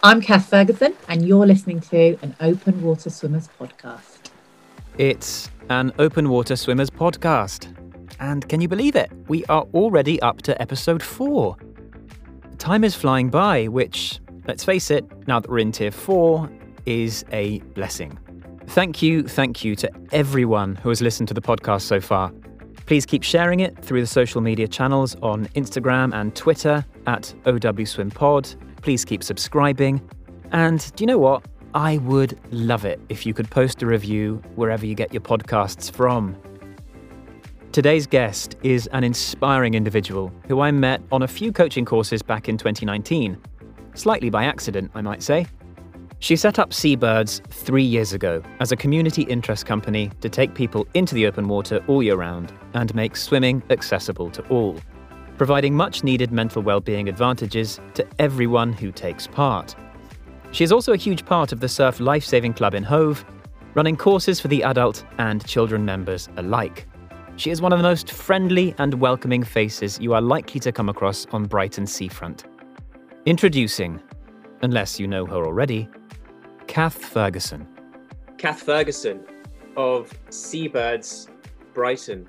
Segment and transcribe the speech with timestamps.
[0.00, 4.30] I'm Kath Ferguson, and you're listening to an Open Water Swimmers podcast.
[4.96, 7.66] It's an Open Water Swimmers podcast.
[8.20, 9.10] And can you believe it?
[9.26, 11.56] We are already up to episode four.
[12.58, 16.48] Time is flying by, which, let's face it, now that we're in tier four,
[16.86, 18.16] is a blessing.
[18.68, 22.32] Thank you, thank you to everyone who has listened to the podcast so far.
[22.86, 28.67] Please keep sharing it through the social media channels on Instagram and Twitter at OWSwimPod
[28.82, 30.00] Please keep subscribing.
[30.52, 31.44] And do you know what?
[31.74, 35.90] I would love it if you could post a review wherever you get your podcasts
[35.90, 36.36] from.
[37.72, 42.48] Today's guest is an inspiring individual who I met on a few coaching courses back
[42.48, 43.38] in 2019.
[43.94, 45.46] Slightly by accident, I might say.
[46.20, 50.86] She set up Seabirds three years ago as a community interest company to take people
[50.94, 54.76] into the open water all year round and make swimming accessible to all
[55.38, 59.74] providing much needed mental well-being advantages to everyone who takes part.
[60.50, 63.24] She is also a huge part of the Surf Lifesaving Club in Hove,
[63.74, 66.86] running courses for the adult and children members alike.
[67.36, 70.88] She is one of the most friendly and welcoming faces you are likely to come
[70.88, 72.44] across on Brighton seafront.
[73.24, 74.02] Introducing,
[74.62, 75.88] unless you know her already,
[76.66, 77.68] Kath Ferguson.
[78.38, 79.24] Kath Ferguson
[79.76, 81.28] of Seabirds
[81.74, 82.28] Brighton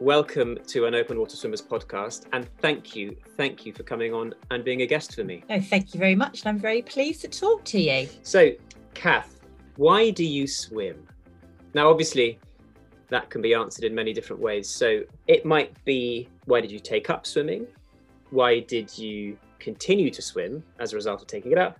[0.00, 2.26] welcome to an Open Water Swimmers podcast.
[2.32, 5.42] And thank you, thank you for coming on and being a guest for me.
[5.48, 6.40] Oh, thank you very much.
[6.40, 8.08] And I'm very pleased to talk to you.
[8.22, 8.50] So,
[8.94, 9.40] Kath,
[9.76, 11.06] why do you swim?
[11.74, 12.38] Now, obviously,
[13.08, 14.68] that can be answered in many different ways.
[14.68, 17.66] So, it might be why did you take up swimming?
[18.30, 21.78] Why did you continue to swim as a result of taking it up?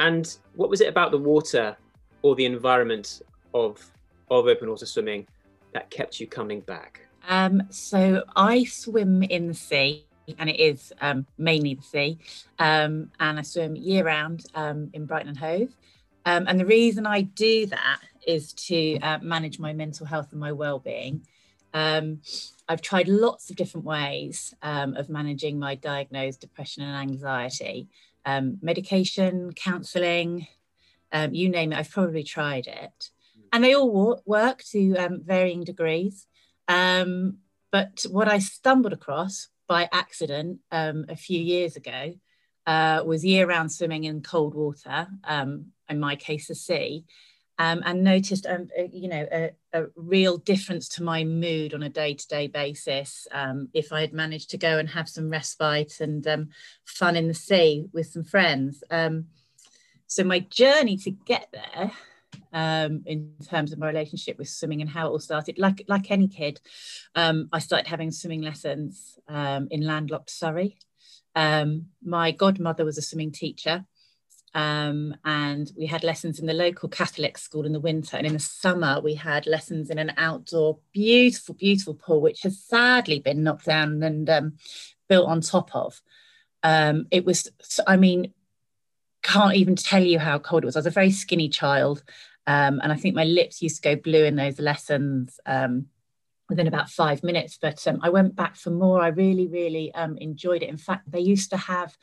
[0.00, 1.76] And what was it about the water
[2.22, 3.22] or the environment
[3.54, 3.84] of,
[4.30, 5.26] of open water swimming
[5.72, 7.07] that kept you coming back?
[7.26, 10.04] Um, so I swim in the sea,
[10.38, 12.18] and it is um, mainly the sea,
[12.58, 15.74] um, and I swim year round um, in Brighton and Hove.
[16.26, 20.40] Um, and the reason I do that is to uh, manage my mental health and
[20.40, 21.26] my well-being.
[21.72, 22.20] Um,
[22.68, 27.88] I've tried lots of different ways of managing my diagnosed depression and anxiety,
[28.60, 30.46] medication, counselling,
[31.30, 31.78] you name it.
[31.78, 33.10] I've probably tried it,
[33.52, 36.26] and they all work to varying degrees.
[36.68, 37.38] Um,
[37.72, 42.14] but what I stumbled across by accident um, a few years ago
[42.66, 47.04] uh, was year-round swimming in cold water, um, in my case, the sea,
[47.58, 51.88] um, and noticed, um, you know, a, a, real difference to my mood on a
[51.88, 53.26] day-to-day basis.
[53.32, 56.26] Um, if I had managed to go and have some respite and
[56.84, 58.84] fun in the sea with some friends.
[60.06, 61.92] so my journey to get there
[62.52, 65.58] um, in terms of my relationship with swimming and how it all started.
[65.58, 66.60] Like like any kid,
[67.14, 70.78] um, I started having swimming lessons um, in landlocked Surrey.
[71.34, 73.84] Um, my godmother was a swimming teacher,
[74.54, 78.32] um, and we had lessons in the local Catholic school in the winter, and in
[78.32, 83.42] the summer we had lessons in an outdoor, beautiful, beautiful pool, which has sadly been
[83.42, 84.54] knocked down and um,
[85.08, 86.00] built on top of.
[86.64, 87.48] it was,
[87.86, 88.32] I mean,
[89.22, 90.76] can't even tell you how cold it was.
[90.76, 92.02] I was a very skinny child.
[92.48, 95.86] Um, and I think my lips used to go blue in those lessons um,
[96.48, 97.58] within about five minutes.
[97.60, 99.02] But um, I went back for more.
[99.02, 100.70] I really, really um, enjoyed it.
[100.70, 101.94] In fact, they used to have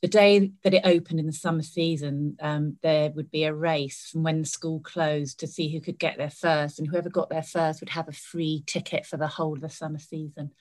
[0.00, 4.08] the day that it opened in the summer season, um, there would be a race
[4.10, 6.78] from when the school closed to see who could get there first.
[6.78, 9.68] And whoever got there first would have a free ticket for the whole of the
[9.68, 10.52] summer season.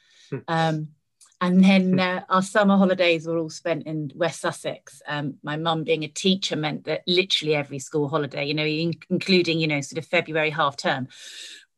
[1.41, 5.01] And then uh, our summer holidays were all spent in West Sussex.
[5.07, 8.93] Um, my mum being a teacher meant that literally every school holiday, you know, in-
[9.09, 11.07] including, you know, sort of February half term,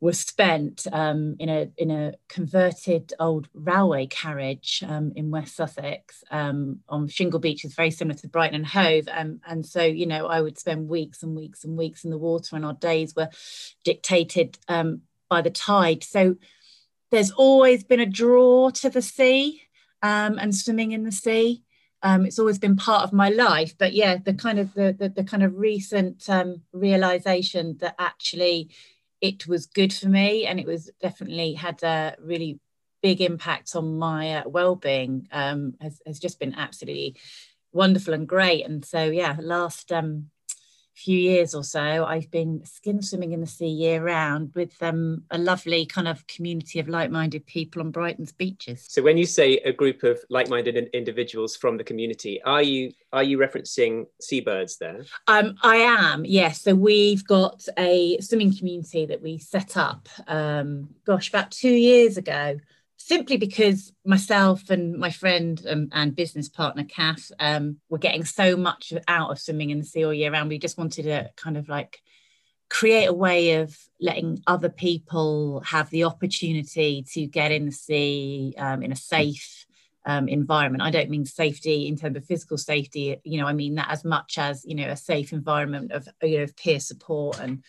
[0.02, 6.26] was spent um, in a in a converted old railway carriage um, in West Sussex
[6.30, 10.06] um, on Shingle Beach is very similar to Brighton and Hove, um, and so you
[10.06, 13.16] know I would spend weeks and weeks and weeks in the water, and our days
[13.16, 13.30] were
[13.86, 16.04] dictated um, by the tide.
[16.04, 16.36] So
[17.14, 19.62] there's always been a draw to the sea
[20.02, 21.64] um, and swimming in the sea.
[22.02, 25.10] Um, it's always been part of my life, but yeah, the kind of the the,
[25.10, 28.72] the kind of recent um, realization that actually
[29.22, 32.60] it was good for me and it was definitely had a really
[33.04, 37.16] big impact on my uh, well-being um, has, has just been absolutely
[37.72, 38.66] wonderful and great.
[38.66, 40.32] And so yeah, last um,
[40.94, 45.24] few years or so, I've been skin swimming in the sea year round with um,
[45.32, 48.86] a lovely kind of community of like-minded people on Brighton's beaches.
[48.88, 53.24] So, when you say a group of like-minded individuals from the community, are you are
[53.24, 55.06] you referencing seabirds there?
[55.28, 56.62] Um, I am, yes.
[56.62, 62.18] So we've got a swimming community that we set up, um, gosh, about two years
[62.18, 62.58] ago
[63.06, 68.56] simply because myself and my friend um, and business partner Kath um, were getting so
[68.56, 70.50] much out of swimming in the sea all year round.
[70.50, 72.00] We just wanted to kind of like
[72.70, 78.56] create a way of letting other people have the opportunity to get in the sea
[78.58, 79.66] um, in a safe
[80.06, 80.82] um, environment.
[80.82, 84.06] I don't mean safety in terms of physical safety, you know, I mean that as
[84.06, 87.64] much as, you know, a safe environment of, you know, peer support and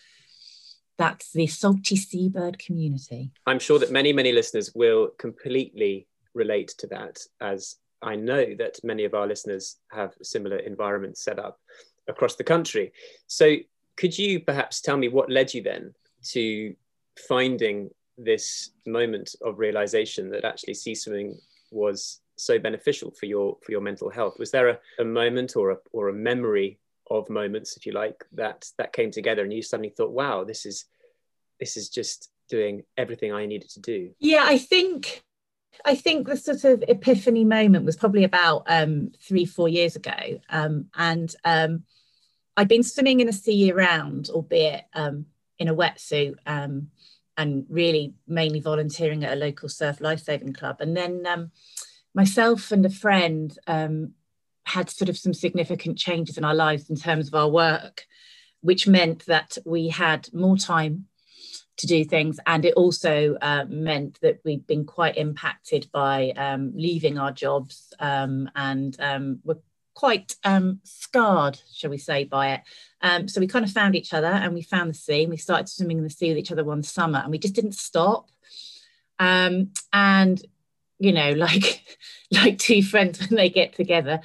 [0.97, 3.31] that's the salty seabird community.
[3.45, 8.79] I'm sure that many, many listeners will completely relate to that, as I know that
[8.83, 11.59] many of our listeners have similar environments set up
[12.07, 12.93] across the country.
[13.27, 13.55] So,
[13.97, 15.93] could you perhaps tell me what led you then
[16.31, 16.75] to
[17.27, 21.39] finding this moment of realization that actually sea swimming
[21.71, 24.35] was so beneficial for your for your mental health?
[24.37, 26.77] Was there a, a moment or a or a memory
[27.09, 30.65] of moments, if you like, that that came together and you suddenly thought, wow, this
[30.65, 30.85] is
[31.59, 34.11] this is just doing everything I needed to do?
[34.19, 35.23] Yeah, I think
[35.83, 40.39] I think the sort of epiphany moment was probably about um, three, four years ago.
[40.49, 41.83] Um, and um,
[42.55, 45.25] I'd been swimming in the sea year round, albeit um,
[45.59, 46.89] in a wetsuit, um,
[47.37, 50.77] and really mainly volunteering at a local surf lifesaving club.
[50.79, 51.51] And then um,
[52.13, 53.57] myself and a friend
[54.65, 58.05] had sort of some significant changes in our lives in terms of our work,
[58.61, 61.05] which meant that we had more time
[61.77, 62.39] to do things.
[62.45, 67.93] And it also uh, meant that we'd been quite impacted by um, leaving our jobs
[67.99, 69.59] um, and um, were
[69.93, 72.61] quite um, scarred, shall we say, by it.
[73.01, 75.37] Um, so we kind of found each other and we found the sea and we
[75.37, 78.29] started swimming in the sea with each other one summer and we just didn't stop.
[79.19, 80.41] And,
[80.99, 81.85] you know, like,
[82.31, 84.21] like two friends when they get together,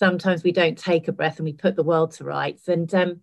[0.00, 2.66] sometimes we don't take a breath and we put the world to rights.
[2.68, 3.20] And um,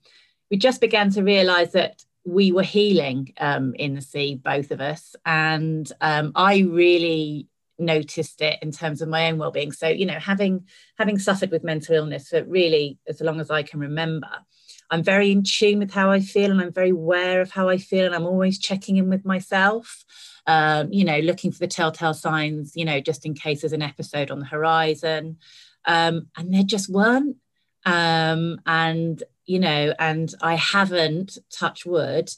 [0.52, 4.80] we just began to realize that we were healing um, in the sea, both of
[4.80, 5.16] us.
[5.26, 7.48] And um, I really
[7.80, 9.72] noticed it in terms of my own well-being.
[9.72, 10.66] So, you know, having
[10.98, 14.30] having suffered with mental illness for really as long as I can remember,
[14.92, 17.78] I'm very in tune with how I feel and I'm very aware of how I
[17.78, 18.06] feel.
[18.06, 20.06] And I'm always checking in with myself.
[20.46, 23.82] Um, you know, looking for the telltale signs, you know, just in case there's an
[23.82, 25.38] episode on the horizon.
[25.88, 27.38] Um, and there just weren't.
[27.86, 32.30] Um, and, you know, and I haven't, touch wood,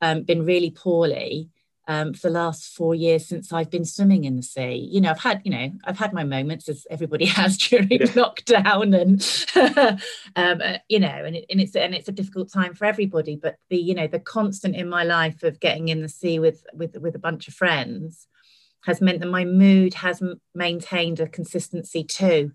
[0.00, 1.50] um, been really poorly
[1.86, 4.88] um, for the last four years since I've been swimming in the sea.
[4.90, 7.98] You know, I've had, you know, I've had my moments as everybody has during yeah.
[7.98, 10.00] lockdown, and
[10.36, 13.36] um, uh, you know, and, it, and it's and it's a difficult time for everybody.
[13.36, 16.64] But the, you know, the constant in my life of getting in the sea with
[16.72, 18.26] with with a bunch of friends
[18.84, 20.22] has meant that my mood has
[20.54, 22.52] maintained a consistency too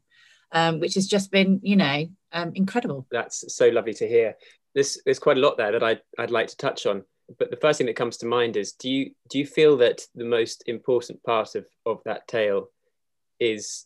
[0.51, 3.05] um, which has just been, you know, um, incredible.
[3.11, 4.35] That's so lovely to hear.
[4.73, 7.03] There's, there's quite a lot there that I'd, I'd like to touch on.
[7.37, 10.01] But the first thing that comes to mind is do you do you feel that
[10.15, 12.69] the most important part of, of that tale
[13.39, 13.85] is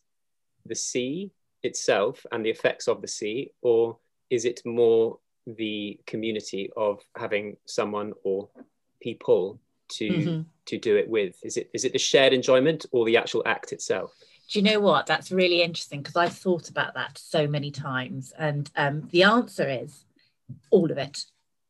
[0.66, 1.32] the sea
[1.62, 3.98] itself and the effects of the sea, or
[4.30, 8.50] is it more the community of having someone or
[9.02, 9.60] people
[9.90, 10.42] to mm-hmm.
[10.68, 11.36] to do it with?
[11.44, 14.14] Is it is it the shared enjoyment or the actual act itself?
[14.54, 15.08] Do you know what?
[15.08, 18.32] That's really interesting because I've thought about that so many times.
[18.38, 20.06] And um, the answer is
[20.70, 21.26] all of it.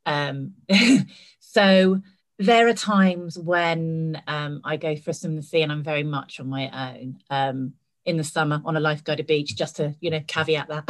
[0.05, 0.55] Um,
[1.39, 2.01] so
[2.39, 6.49] there are times when um, I go for the sea and I'm very much on
[6.49, 7.19] my own.
[8.05, 10.83] In the summer on a lifeguarded beach, just to you know caveat that.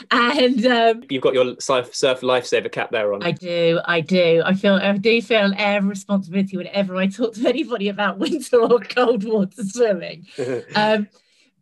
[0.10, 3.22] um, and um, you've got your surf, surf lifesaver cap there on.
[3.22, 4.42] I do, I do.
[4.44, 8.18] I feel I do feel an air of responsibility whenever I talk to anybody about
[8.18, 10.26] winter or cold water swimming.
[10.74, 11.08] um,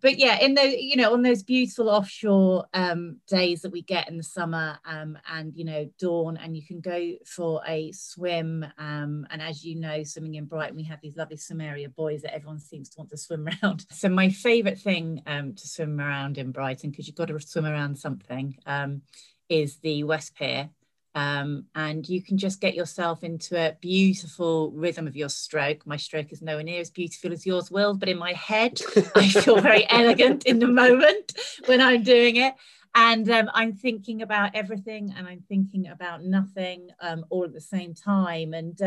[0.06, 4.08] but yeah, in those, you know, on those beautiful offshore um, days that we get
[4.08, 8.64] in the summer, um, and you know, dawn, and you can go for a swim.
[8.78, 12.22] Um, and as you know, swimming in Brighton, we have these lovely swim area buoys
[12.22, 13.84] that everyone seems to want to swim around.
[13.90, 17.66] So my favourite thing um, to swim around in Brighton, because you've got to swim
[17.66, 19.02] around something, um,
[19.48, 20.70] is the West Pier.
[21.16, 25.86] Um, and you can just get yourself into a beautiful rhythm of your stroke.
[25.86, 28.78] My stroke is nowhere near as beautiful as yours will, but in my head,
[29.14, 31.32] I feel very elegant in the moment
[31.64, 32.52] when I'm doing it.
[32.94, 37.62] And um, I'm thinking about everything and I'm thinking about nothing um, all at the
[37.62, 38.52] same time.
[38.52, 38.80] And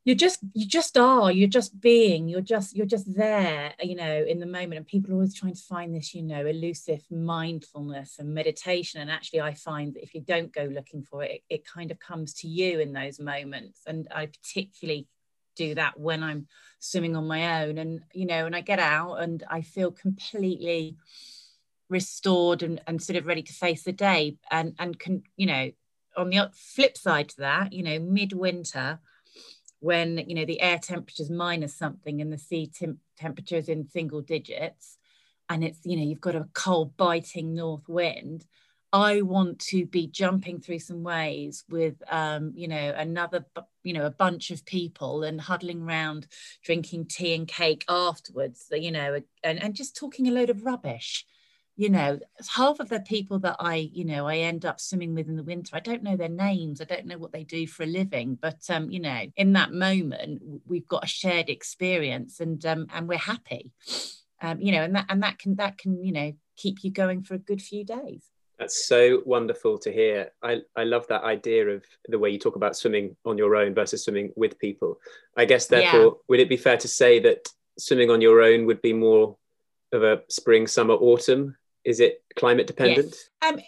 [0.00, 3.96] um, you just you just are you're just being you're just you're just there you
[3.96, 4.74] know in the moment.
[4.74, 9.00] And people are always trying to find this you know elusive mindfulness and meditation.
[9.00, 11.90] And actually i find that if you don't go looking for it, it it kind
[11.90, 13.80] of comes to you in those moments.
[13.86, 15.06] And i particularly
[15.56, 16.46] do that when i'm
[16.78, 20.96] swimming on my own and you know and i get out and i feel completely
[21.90, 24.36] restored and, and sort of ready to face the day.
[24.50, 25.72] And and can you know
[26.16, 29.00] on the flip side to that you know midwinter
[29.80, 33.68] when you know the air temperature is minus something and the sea temp- temperature is
[33.68, 34.98] in single digits
[35.48, 38.46] and it's you know you've got a cold biting north wind
[38.92, 43.44] i want to be jumping through some waves with um, you know another
[43.82, 46.26] you know a bunch of people and huddling around
[46.62, 51.24] drinking tea and cake afterwards you know and, and just talking a load of rubbish
[51.76, 52.18] you know
[52.54, 55.42] half of the people that i you know i end up swimming with in the
[55.42, 58.36] winter i don't know their names i don't know what they do for a living
[58.40, 63.08] but um you know in that moment we've got a shared experience and um and
[63.08, 63.72] we're happy
[64.42, 67.22] um you know and that and that can that can you know keep you going
[67.22, 70.32] for a good few days that's so wonderful to hear.
[70.42, 73.74] I, I love that idea of the way you talk about swimming on your own
[73.74, 75.00] versus swimming with people.
[75.34, 76.10] I guess, therefore, yeah.
[76.28, 77.48] would it be fair to say that
[77.78, 79.38] swimming on your own would be more
[79.92, 83.14] of a spring, summer, autumn is it climate dependent?
[83.42, 83.52] Yes.
[83.52, 83.60] Um,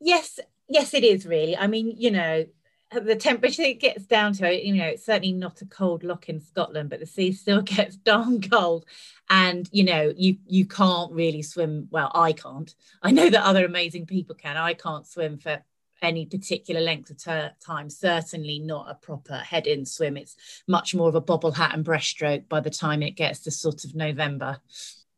[0.00, 1.56] yes, yes, it is really.
[1.56, 2.46] I mean, you know,
[2.92, 6.40] the temperature it gets down to, you know, it's certainly not a cold loch in
[6.40, 8.84] Scotland, but the sea still gets darn cold.
[9.30, 11.88] And you know, you you can't really swim.
[11.90, 12.74] Well, I can't.
[13.02, 14.56] I know that other amazing people can.
[14.56, 15.62] I can't swim for
[16.02, 17.88] any particular length of ter- time.
[17.88, 20.18] Certainly not a proper head-in swim.
[20.18, 20.36] It's
[20.68, 23.84] much more of a bobble hat and breaststroke by the time it gets to sort
[23.84, 24.60] of November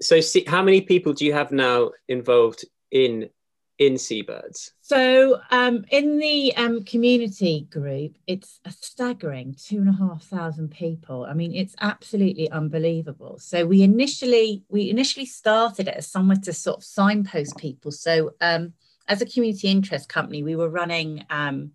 [0.01, 3.31] so see, how many people do you have now involved in
[3.79, 4.73] in seabirds?
[4.81, 10.71] So um, in the um, community group it's a staggering two and a half thousand
[10.71, 11.27] people.
[11.29, 13.39] I mean it's absolutely unbelievable.
[13.39, 17.91] So we initially we initially started it as somewhere to sort of signpost people.
[17.91, 18.73] So um,
[19.09, 21.73] as a community interest company we were running um,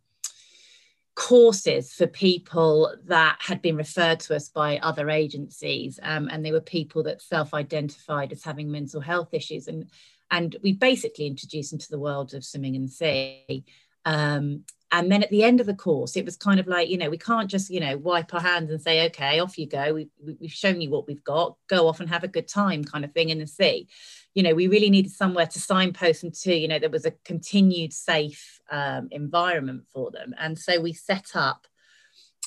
[1.21, 6.51] courses for people that had been referred to us by other agencies um, and they
[6.51, 9.85] were people that self-identified as having mental health issues and
[10.31, 13.63] and we basically introduced them to the world of swimming in the sea
[14.05, 16.97] um, and then at the end of the course it was kind of like you
[16.97, 19.93] know we can't just you know wipe our hands and say okay off you go.
[19.93, 21.55] We, we've shown you what we've got.
[21.67, 23.87] Go off and have a good time kind of thing in the sea
[24.33, 27.11] you know we really needed somewhere to signpost them to you know there was a
[27.25, 30.33] continued safe um, environment for them.
[30.39, 31.67] And so we set up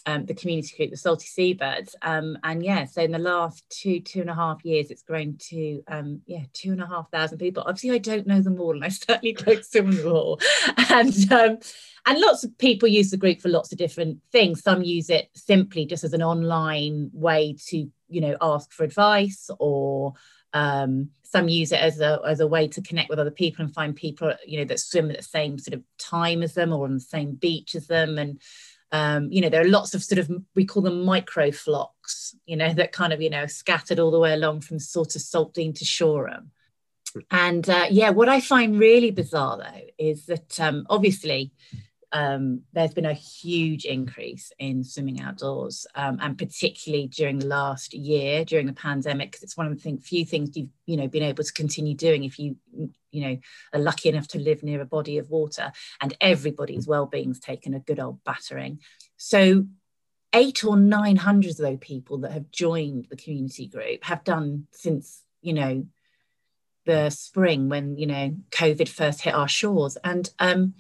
[0.07, 1.97] um, the community group the salty seabirds.
[2.03, 5.37] Um, and yeah so in the last two two and a half years it's grown
[5.51, 7.65] to um, yeah two and a half thousand people.
[7.67, 10.41] Obviously i don't know them all and i certainly don't swim them all.
[10.91, 11.59] And um,
[12.07, 14.63] and lots of people use the group for lots of different things.
[14.63, 19.51] Some use it simply just as an online way to you know ask for advice
[19.59, 20.13] or
[20.53, 23.75] um, some use it as a as a way to connect with other people and
[23.75, 26.85] find people you know that swim at the same sort of time as them or
[26.85, 28.19] on the same beach as them.
[28.19, 28.41] And
[28.95, 32.57] um, you know there are lots of sort of we call them micro flocks you
[32.57, 35.75] know that kind of you know scattered all the way along from sort of saltdean
[35.75, 36.53] to shoreham.
[37.31, 41.53] And uh, yeah what i find really bizarre though is that um, obviously
[42.15, 47.93] um, there's been a huge increase in swimming outdoors, um, and particularly during the last
[47.93, 51.09] year during the pandemic, because it's one of the thing, few things you've you know
[51.09, 52.57] been able to continue doing if you
[53.11, 53.37] you know
[53.73, 57.81] are lucky enough to live near a body of water, and everybody's well-being's taken a
[57.81, 58.79] good old battering.
[59.17, 59.67] So
[60.33, 64.69] eight or nine hundred of those people that have joined the community group have done
[64.71, 65.85] since you know
[66.87, 70.75] the spring when you know COVID first hit our shores, and um,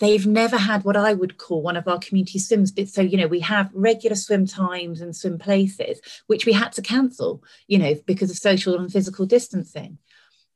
[0.00, 2.72] they've never had what I would call one of our community swims.
[2.92, 6.82] So, you know, we have regular swim times and swim places, which we had to
[6.82, 9.98] cancel, you know, because of social and physical distancing.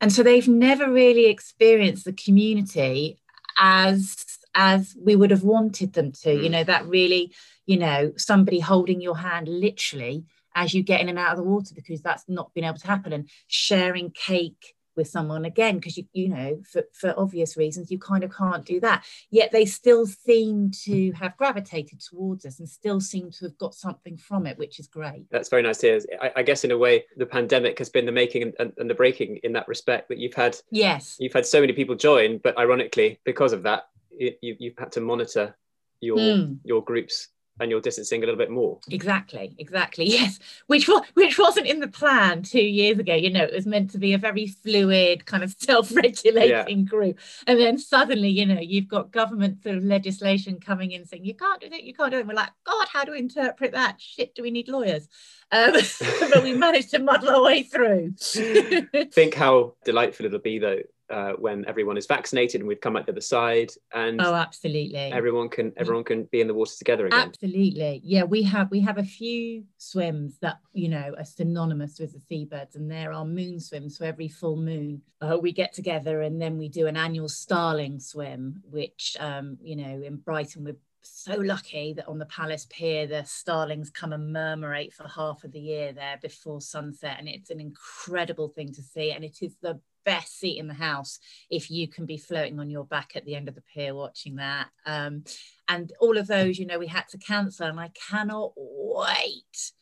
[0.00, 3.20] And so they've never really experienced the community
[3.58, 4.16] as
[4.56, 6.52] as we would have wanted them to, you mm.
[6.52, 7.34] know, that really,
[7.66, 10.24] you know, somebody holding your hand literally
[10.54, 12.86] as you get in and out of the water because that's not been able to
[12.86, 17.90] happen and sharing cake with someone again because you you know for, for obvious reasons
[17.90, 19.04] you kind of can't do that.
[19.30, 23.74] Yet they still seem to have gravitated towards us and still seem to have got
[23.74, 25.26] something from it which is great.
[25.30, 26.00] That's very nice to hear.
[26.20, 28.90] I, I guess in a way the pandemic has been the making and, and, and,
[28.90, 31.16] the breaking in that respect that you've had yes.
[31.18, 35.00] you've had so many people join but ironically because of that you, you've had to
[35.00, 35.56] monitor
[36.00, 36.58] your mm.
[36.64, 37.28] your groups
[37.60, 38.78] and you're distancing a little bit more.
[38.90, 40.04] Exactly, exactly.
[40.14, 43.14] Yes, which was which wasn't in the plan two years ago.
[43.14, 46.84] You know, it was meant to be a very fluid, kind of self-regulating yeah.
[46.84, 51.24] group, and then suddenly, you know, you've got government sort of legislation coming in saying
[51.24, 52.20] you can't do it, you can't do it.
[52.20, 54.00] And we're like, God, how do we interpret that?
[54.00, 55.08] Shit, do we need lawyers?
[55.50, 55.72] Um,
[56.20, 58.14] but we managed to muddle our way through.
[58.18, 60.80] Think how delightful it'll be though
[61.14, 64.96] uh, when everyone is vaccinated and we've come out the other side and oh absolutely.
[64.96, 67.20] everyone can everyone can be in the water together again.
[67.20, 68.00] Absolutely.
[68.02, 72.20] Yeah we have we have a few swims that you know are synonymous with the
[72.20, 73.96] seabirds and there are moon swims.
[73.96, 78.00] So every full moon uh, we get together and then we do an annual starling
[78.00, 83.06] swim which um, you know in brighton we're so lucky that on the Palace Pier,
[83.06, 87.16] the starlings come and murmurate for half of the year there before sunset.
[87.18, 89.12] And it's an incredible thing to see.
[89.12, 91.18] And it is the best seat in the house
[91.50, 94.36] if you can be floating on your back at the end of the pier watching
[94.36, 94.68] that.
[94.86, 95.24] Um,
[95.68, 97.66] and all of those, you know, we had to cancel.
[97.66, 99.72] And I cannot wait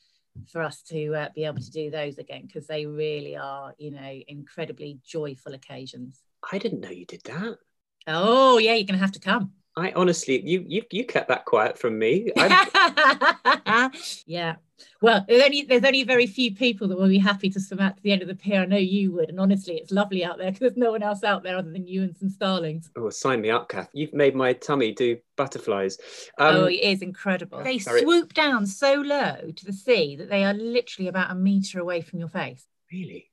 [0.50, 3.90] for us to uh, be able to do those again because they really are, you
[3.90, 6.20] know, incredibly joyful occasions.
[6.50, 7.58] I didn't know you did that.
[8.06, 9.52] Oh, yeah, you're going to have to come.
[9.76, 12.30] I honestly, you you you kept that quiet from me.
[14.26, 14.56] yeah.
[15.00, 17.96] Well, there's only there's only very few people that will be happy to swim out
[17.96, 18.62] to the end of the pier.
[18.62, 21.24] I know you would, and honestly, it's lovely out there because there's no one else
[21.24, 22.90] out there other than you and some starlings.
[22.96, 23.88] Oh, sign me up, Kath.
[23.94, 25.96] You've made my tummy do butterflies.
[26.38, 27.62] Um, oh, it is incredible.
[27.62, 28.02] They sorry.
[28.02, 32.02] swoop down so low to the sea that they are literally about a meter away
[32.02, 32.64] from your face.
[32.92, 33.30] Really?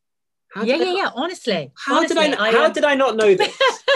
[0.53, 1.09] How yeah, yeah, yeah.
[1.13, 2.51] Honestly, how honestly, did I?
[2.51, 2.73] How um...
[2.73, 3.55] did I not know this?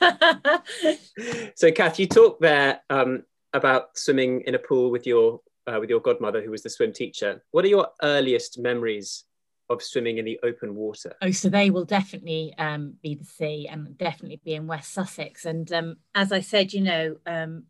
[1.54, 5.90] so, Kath, you talked there um, about swimming in a pool with your uh, with
[5.90, 7.42] your godmother, who was the swim teacher.
[7.50, 9.24] What are your earliest memories
[9.70, 11.14] of swimming in the open water?
[11.22, 15.44] Oh, so they will definitely um, be the sea and definitely be in West Sussex.
[15.44, 17.64] And um, as I said, you know, um,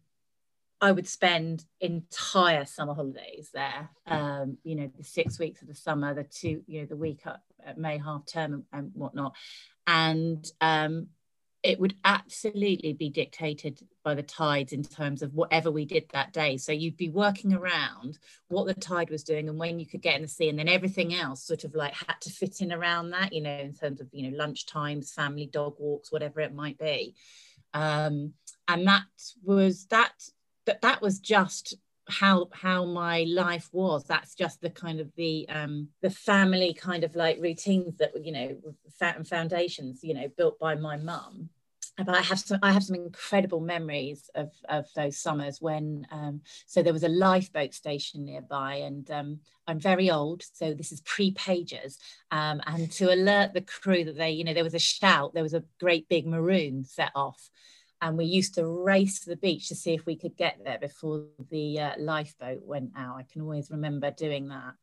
[0.80, 3.90] I would spend entire summer holidays there.
[4.06, 7.22] Um, you know, the six weeks of the summer, the two, you know, the week
[7.64, 9.34] at May half term and, and whatnot.
[9.86, 11.08] And um,
[11.64, 16.30] it would absolutely be dictated by the tides in terms of whatever we did that
[16.30, 16.58] day.
[16.58, 18.18] So you'd be working around
[18.48, 20.68] what the tide was doing and when you could get in the sea, and then
[20.68, 24.02] everything else sort of like had to fit in around that, you know, in terms
[24.02, 27.14] of you know lunch times, family dog walks, whatever it might be.
[27.72, 28.34] Um,
[28.68, 29.06] and that
[29.42, 30.12] was that
[30.66, 31.76] that that was just
[32.08, 37.02] how how my life was that's just the kind of the um the family kind
[37.02, 38.54] of like routines that were, you know
[39.24, 41.48] foundations you know built by my mum
[41.96, 46.40] but I have some I have some incredible memories of of those summers when um,
[46.66, 51.00] so there was a lifeboat station nearby and um, I'm very old so this is
[51.02, 51.98] pre pagers
[52.30, 55.42] um, and to alert the crew that they you know there was a shout there
[55.42, 57.48] was a great big maroon set off
[58.02, 60.78] and we used to race to the beach to see if we could get there
[60.78, 63.16] before the uh, lifeboat went out.
[63.16, 64.74] I can always remember doing that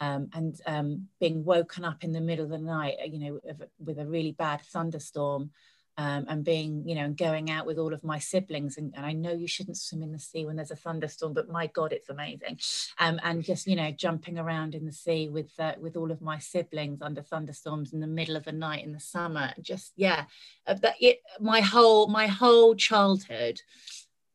[0.00, 3.40] um, and um, being woken up in the middle of the night you know
[3.78, 5.50] with a really bad thunderstorm
[5.96, 8.76] um, and being, you know, going out with all of my siblings.
[8.76, 11.48] And, and, I know you shouldn't swim in the sea when there's a thunderstorm, but
[11.48, 12.58] my God, it's amazing.
[12.98, 16.20] Um, and just, you know, jumping around in the sea with uh, with all of
[16.20, 19.52] my siblings under thunderstorms in the middle of the night in the summer.
[19.60, 20.24] Just yeah,
[20.66, 23.60] uh, it, my whole my whole childhood.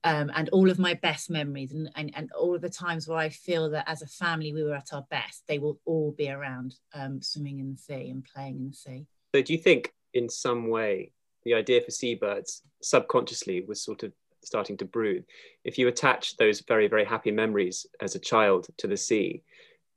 [0.06, 3.17] Um, and all of my best memories and, and, and all of the times where
[3.17, 6.30] I feel that as a family we were at our best, they will all be
[6.30, 9.08] around um, swimming in the sea and playing in the sea.
[9.36, 11.12] So, do you think in some way
[11.45, 14.12] the idea for seabirds subconsciously was sort of
[14.43, 15.25] starting to brood.
[15.63, 19.43] If you attach those very, very happy memories as a child to the sea,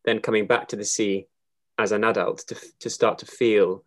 [0.05, 1.27] then coming back to the sea
[1.79, 3.85] as an adult to, to start to feel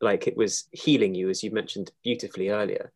[0.00, 2.92] like it was healing you, as you mentioned beautifully earlier.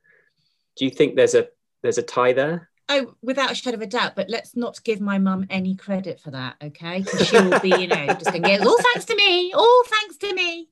[0.77, 1.49] Do you think there's a
[1.83, 2.69] there's a tie there?
[2.89, 4.15] Oh, without a shadow of a doubt.
[4.15, 7.01] But let's not give my mum any credit for that, okay?
[7.03, 10.17] Because she will be, you know, just going, yeah, all thanks to me, all thanks
[10.19, 10.69] to me.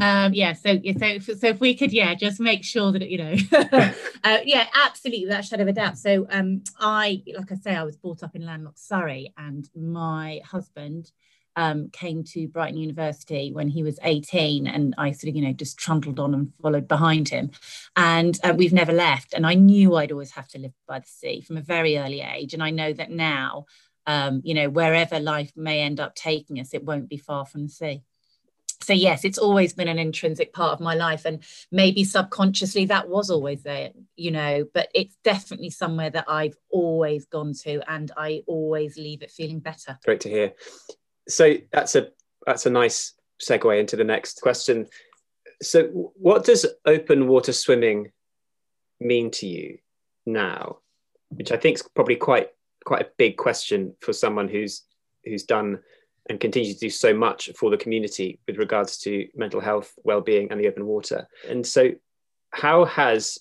[0.00, 0.52] Um, yeah.
[0.52, 3.36] So, so, so if we could, yeah, just make sure that you know,
[4.24, 5.98] uh, yeah, absolutely, without a shadow of a doubt.
[5.98, 10.40] So, um, I, like I say, I was brought up in Landlocked, Surrey, and my
[10.44, 11.10] husband
[11.56, 15.52] um, came to Brighton University when he was 18, and I sort of, you know,
[15.52, 17.50] just trundled on and followed behind him.
[17.96, 19.32] And uh, we've never left.
[19.32, 22.20] And I knew I'd always have to live by the sea from a very early
[22.20, 22.52] age.
[22.52, 23.64] And I know that now,
[24.06, 27.64] um, you know, wherever life may end up taking us, it won't be far from
[27.64, 28.02] the sea.
[28.82, 31.24] So, yes, it's always been an intrinsic part of my life.
[31.24, 31.42] And
[31.72, 37.24] maybe subconsciously that was always there, you know, but it's definitely somewhere that I've always
[37.24, 39.98] gone to and I always leave it feeling better.
[40.04, 40.52] Great to hear
[41.28, 42.08] so that's a
[42.46, 44.86] that's a nice segue into the next question.
[45.62, 45.84] So,
[46.14, 48.12] what does open water swimming
[49.00, 49.78] mean to you
[50.24, 50.78] now?
[51.30, 52.50] Which I think is probably quite
[52.84, 54.82] quite a big question for someone who's
[55.24, 55.80] who's done
[56.28, 60.50] and continues to do so much for the community with regards to mental health, well-being,
[60.50, 61.28] and the open water.
[61.48, 61.92] And so,
[62.50, 63.38] how has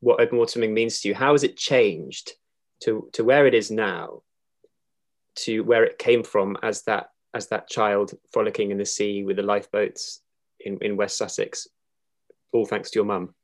[0.00, 1.14] what open water swimming means to you?
[1.14, 2.32] How has it changed
[2.80, 4.22] to to where it is now?
[5.44, 9.36] To where it came from as that as that child frolicking in the sea with
[9.36, 10.20] the lifeboats
[10.58, 11.68] in, in West Sussex,
[12.52, 13.34] all thanks to your mum.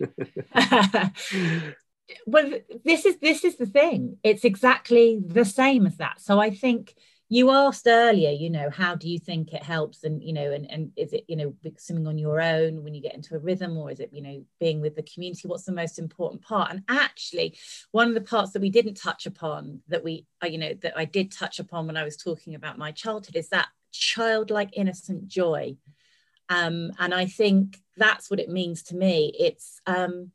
[2.26, 2.52] well,
[2.84, 4.18] this is this is the thing.
[4.22, 6.20] It's exactly the same as that.
[6.20, 6.94] So I think
[7.30, 10.04] you asked earlier, you know, how do you think it helps?
[10.04, 13.00] And, you know, and, and is it, you know, swimming on your own when you
[13.00, 15.48] get into a rhythm or is it, you know, being with the community?
[15.48, 16.70] What's the most important part?
[16.70, 17.58] And actually,
[17.92, 20.98] one of the parts that we didn't touch upon that we, uh, you know, that
[20.98, 25.26] I did touch upon when I was talking about my childhood is that childlike innocent
[25.26, 25.76] joy.
[26.50, 29.32] Um, and I think that's what it means to me.
[29.38, 30.30] It's, um,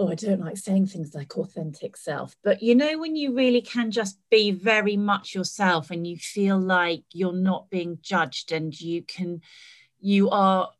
[0.00, 3.60] oh, I don't like saying things like authentic self, but you know, when you really
[3.60, 8.78] can just be very much yourself and you feel like you're not being judged and
[8.80, 9.42] you can,
[10.00, 10.70] you are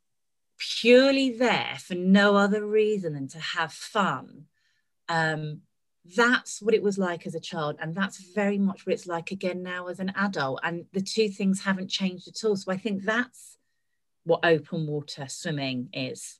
[0.58, 4.46] purely there for no other reason than to have fun.
[5.10, 5.60] Um,
[6.16, 9.30] that's what it was like as a child and that's very much what it's like
[9.30, 12.76] again now as an adult and the two things haven't changed at all so i
[12.76, 13.58] think that's
[14.24, 16.39] what open water swimming is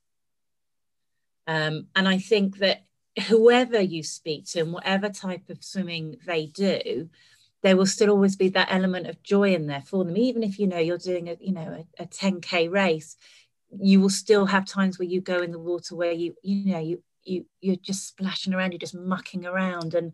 [1.47, 2.85] um, and I think that
[3.29, 7.09] whoever you speak to and whatever type of swimming they do,
[7.63, 10.17] there will still always be that element of joy in there for them.
[10.17, 13.17] Even if you know you're doing a you know a, a 10k race,
[13.79, 16.79] you will still have times where you go in the water where you you know
[16.79, 20.13] you you you're just splashing around, you're just mucking around, and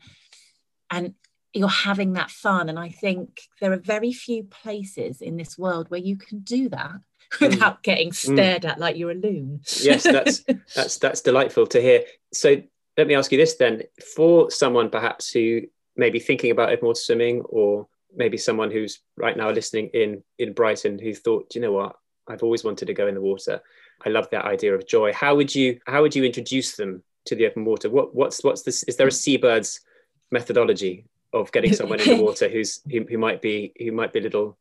[0.90, 1.14] and
[1.52, 2.68] you're having that fun.
[2.68, 6.68] And I think there are very few places in this world where you can do
[6.70, 7.00] that
[7.40, 7.82] without mm.
[7.82, 8.68] getting stared mm.
[8.68, 9.60] at like you're a loon.
[9.80, 10.40] yes, that's
[10.74, 12.04] that's that's delightful to hear.
[12.32, 12.62] So
[12.96, 13.82] let me ask you this then:
[14.14, 15.62] for someone perhaps who
[15.96, 20.22] may be thinking about open water swimming, or maybe someone who's right now listening in
[20.38, 21.96] in Brighton who thought, you know what,
[22.28, 23.60] I've always wanted to go in the water.
[24.04, 25.12] I love that idea of joy.
[25.12, 27.88] How would you how would you introduce them to the open water?
[27.88, 28.82] What what's what's this?
[28.84, 29.80] Is there a seabirds
[30.30, 34.20] methodology of getting someone in the water who's who, who might be who might be
[34.20, 34.56] a little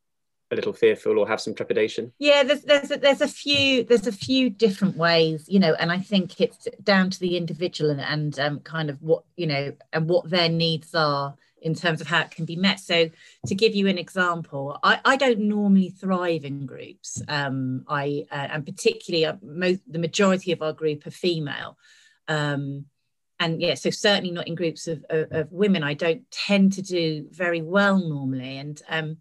[0.51, 2.11] a little fearful or have some trepidation?
[2.19, 5.91] Yeah there's there's a, there's a few there's a few different ways you know and
[5.91, 9.73] i think it's down to the individual and, and um, kind of what you know
[9.91, 12.79] and what their needs are in terms of how it can be met.
[12.79, 13.09] So
[13.47, 17.21] to give you an example i, I don't normally thrive in groups.
[17.27, 21.77] Um, i uh, and particularly uh, most, the majority of our group are female.
[22.27, 22.85] Um,
[23.39, 25.83] and yeah so certainly not in groups of, of, of, women.
[25.83, 28.57] I don't tend to do very well normally.
[28.57, 29.17] And um,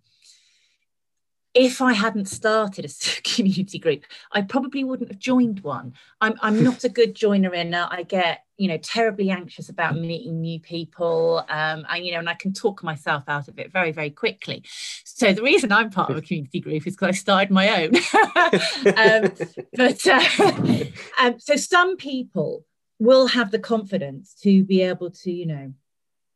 [1.54, 5.94] if I hadn't started a community group, I probably wouldn't have joined one.
[6.20, 7.74] I'm, I'm not a good joiner in.
[7.74, 11.44] I get, you know, terribly anxious about meeting new people.
[11.48, 14.64] Um, and, you know, and I can talk myself out of it very, very quickly.
[15.04, 17.94] So the reason I'm part of a community group is because I started my own.
[18.96, 19.32] um,
[19.74, 20.84] but uh,
[21.20, 22.64] um, so some people
[22.98, 25.72] will have the confidence to be able to, you know,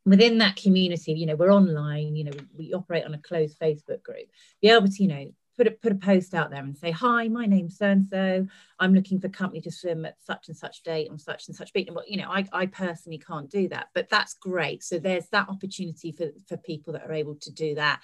[0.09, 3.59] within that community, you know, we're online, you know, we, we operate on a closed
[3.59, 4.29] Facebook group,
[4.61, 7.27] be able to, you know, put a, put a post out there and say, hi,
[7.27, 8.47] my name's so-and-so,
[8.79, 11.73] I'm looking for company to swim at such and such date on such and such
[11.73, 11.89] beach.
[11.89, 14.85] And, what you know, I, I personally can't do that, but that's great.
[14.85, 18.01] So there's that opportunity for, for people that are able to do that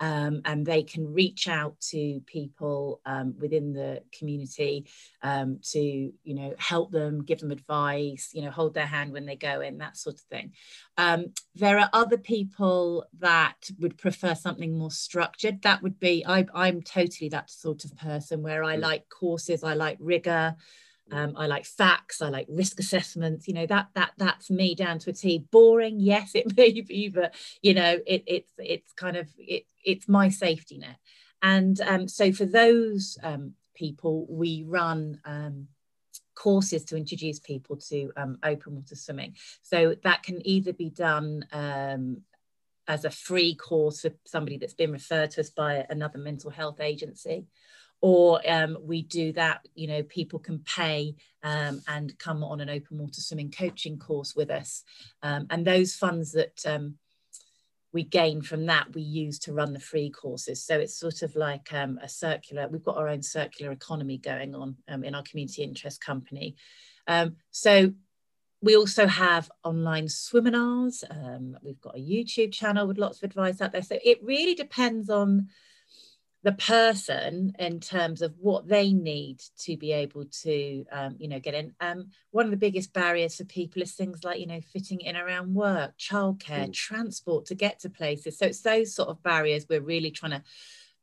[0.00, 4.86] um, and they can reach out to people um, within the community
[5.22, 9.26] um, to you know help them give them advice you know hold their hand when
[9.26, 10.52] they go in that sort of thing.
[10.96, 15.62] Um, there are other people that would prefer something more structured.
[15.62, 19.74] That would be I, i'm totally that sort of person where i like courses i
[19.74, 20.56] like rigor
[21.12, 22.22] um, I like facts.
[22.22, 23.46] I like risk assessments.
[23.46, 25.44] You know that that that's me down to a T.
[25.50, 30.08] Boring, yes, it may be, but you know it, it's it's kind of it, it's
[30.08, 30.96] my safety net.
[31.42, 35.68] And um, so for those um, people, we run um,
[36.34, 39.36] courses to introduce people to um, open water swimming.
[39.62, 42.22] So that can either be done um,
[42.88, 46.80] as a free course for somebody that's been referred to us by another mental health
[46.80, 47.46] agency
[48.04, 52.68] or um, we do that you know people can pay um, and come on an
[52.68, 54.82] open water swimming coaching course with us.
[55.22, 56.96] Um, and those funds that um,
[57.94, 60.62] we gain from that we use to run the free courses.
[60.62, 64.54] So it's sort of like um, a circular we've got our own circular economy going
[64.54, 66.56] on um, in our community interest company.
[67.52, 67.94] So
[68.60, 71.04] we also have online swiminars
[71.62, 73.82] we've got a youtube channel with lots of advice out there.
[73.82, 75.48] So it really depends on
[76.44, 81.40] the person in terms of what they need to be able to um, you know
[81.40, 81.72] get in.
[81.80, 85.16] Um, one of the biggest barriers for people is things like you know fitting in
[85.16, 86.72] around work childcare mm.
[86.72, 88.38] transport to get to places.
[88.38, 90.42] So it's those sort of barriers we're really trying to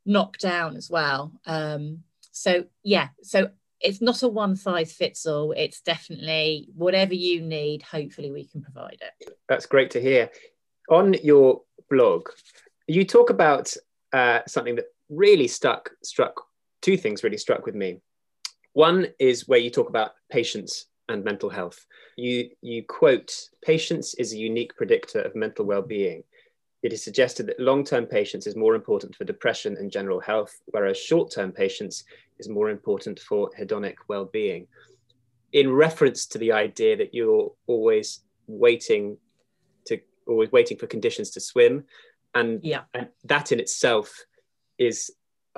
[0.05, 1.33] knock down as well.
[1.45, 3.49] Um, so yeah so
[3.81, 5.53] it's not a one size fits all.
[5.53, 9.35] It's definitely whatever you need hopefully we can provide it.
[9.49, 10.29] That's great to hear.
[10.89, 12.29] On your blog
[12.85, 13.73] you talk about
[14.13, 16.41] uh, something that really stuck struck
[16.81, 17.99] two things really struck with me.
[18.73, 21.85] One is where you talk about patience and mental health.
[22.15, 26.23] You you quote patience is a unique predictor of mental well-being.
[26.83, 30.97] it is suggested that long-term patience is more important for depression and general health, whereas
[30.97, 32.03] short-term patience
[32.39, 34.67] is more important for hedonic well-being.
[35.53, 39.17] In reference to the idea that you're always waiting
[39.85, 41.83] to always waiting for conditions to swim,
[42.33, 42.83] and, yeah.
[42.93, 44.25] and that in itself
[44.81, 45.11] is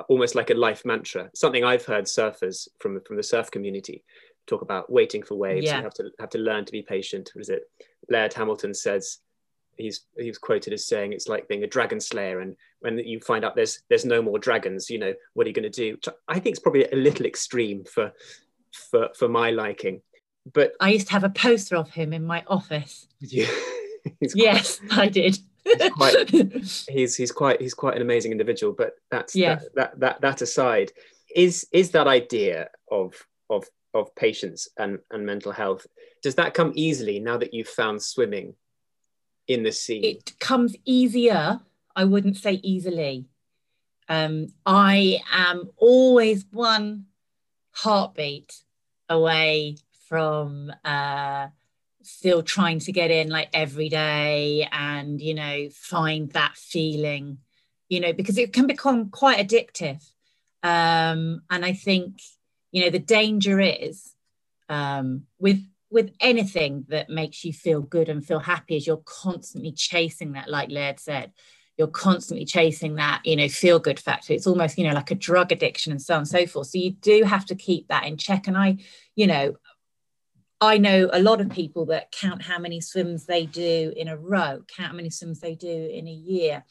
[0.08, 1.30] almost like a life mantra.
[1.34, 4.04] Something I've heard surfers from from the surf community
[4.46, 5.66] talk about waiting for waves.
[5.66, 5.78] Yeah.
[5.78, 7.32] You have to have to learn to be patient.
[7.36, 7.70] Was it
[8.10, 9.20] Laird Hamilton says
[9.76, 13.20] he's he was quoted as saying it's like being a dragon slayer and when you
[13.20, 15.94] find out there's there's no more dragons you know what are you going to do
[15.94, 18.14] Which i think it's probably a little extreme for
[18.92, 20.04] for for my liking
[20.52, 23.08] but I used to have a poster of him in my office.
[23.20, 23.48] yeah,
[24.20, 25.38] he's Yes, I did.
[25.94, 26.30] Quite-
[26.90, 29.56] he's he's quite he's quite an amazing individual but that's Yeah.
[29.56, 30.92] that, that that that aside
[31.36, 33.14] is is that idea of
[33.50, 35.86] of of patience and and mental health
[36.22, 38.56] does that come easily now that you've found swimming
[39.48, 41.60] in the sea it comes easier.
[41.96, 43.26] I wouldn't say easily.
[44.10, 47.06] Um, I am always one
[47.72, 48.52] heartbeat
[49.10, 49.78] away
[50.10, 51.48] from uh,
[52.04, 57.40] still trying to get in like every day and, you know, find that feeling,
[57.90, 60.04] you know, because it can become quite addictive.
[60.64, 62.22] Um, and I think,
[62.72, 64.14] you know, the danger is
[64.70, 65.62] um, with
[65.92, 70.50] with anything that makes you feel good and feel happy is you're constantly chasing that
[70.50, 71.32] like laird said
[71.78, 74.34] you're constantly chasing that you know feel good factor.
[74.34, 76.68] It's almost you know like a drug addiction and so on and so forth.
[76.68, 78.48] So you do have to keep that in check.
[78.48, 78.78] And i
[79.16, 79.56] you know
[80.64, 84.18] i know a lot of people that count how many swims they do in a
[84.18, 86.64] row count how many swims they do in a year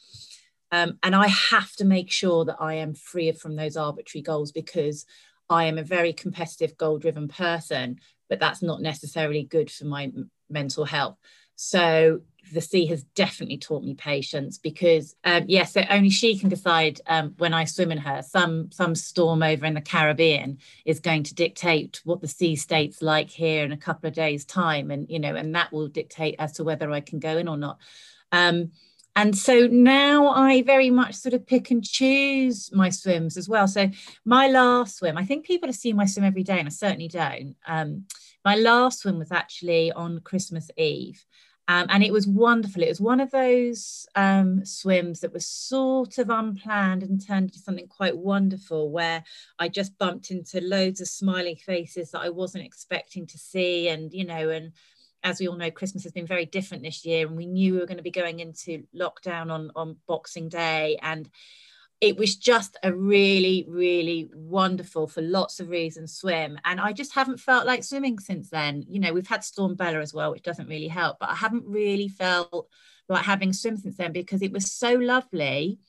[0.71, 4.51] um, and i have to make sure that i am free from those arbitrary goals
[4.51, 5.05] because
[5.49, 10.11] i am a very competitive goal driven person but that's not necessarily good for my
[10.49, 11.17] mental health.
[11.55, 16.49] So the sea has definitely taught me patience because um, yes, so only she can
[16.49, 18.21] decide um, when I swim in her.
[18.21, 23.01] Some some storm over in the Caribbean is going to dictate what the sea state's
[23.01, 26.35] like here in a couple of days' time, and you know, and that will dictate
[26.39, 27.79] as to whether I can go in or not.
[28.31, 28.71] Um,
[29.15, 33.67] and so now I very much sort of pick and choose my swims as well.
[33.67, 33.89] So
[34.25, 37.07] my last swim, I think people have seen my swim every day, and I certainly
[37.07, 37.55] don't.
[37.67, 38.05] Um,
[38.43, 41.23] my last swim was actually on Christmas Eve.
[41.69, 42.83] Um, and it was wonderful.
[42.83, 47.59] It was one of those um, swims that was sort of unplanned and turned into
[47.59, 49.23] something quite wonderful, where
[49.59, 53.87] I just bumped into loads of smiling faces that I wasn't expecting to see.
[53.87, 54.73] And, you know, and
[55.23, 57.79] as we all know, Christmas has been very different this year, and we knew we
[57.79, 60.97] were going to be going into lockdown on, on Boxing Day.
[61.01, 61.29] And
[62.01, 66.59] it was just a really, really wonderful, for lots of reasons, swim.
[66.65, 68.83] And I just haven't felt like swimming since then.
[68.87, 71.65] You know, we've had Storm Bella as well, which doesn't really help, but I haven't
[71.65, 72.67] really felt
[73.07, 75.79] like having swim since then because it was so lovely.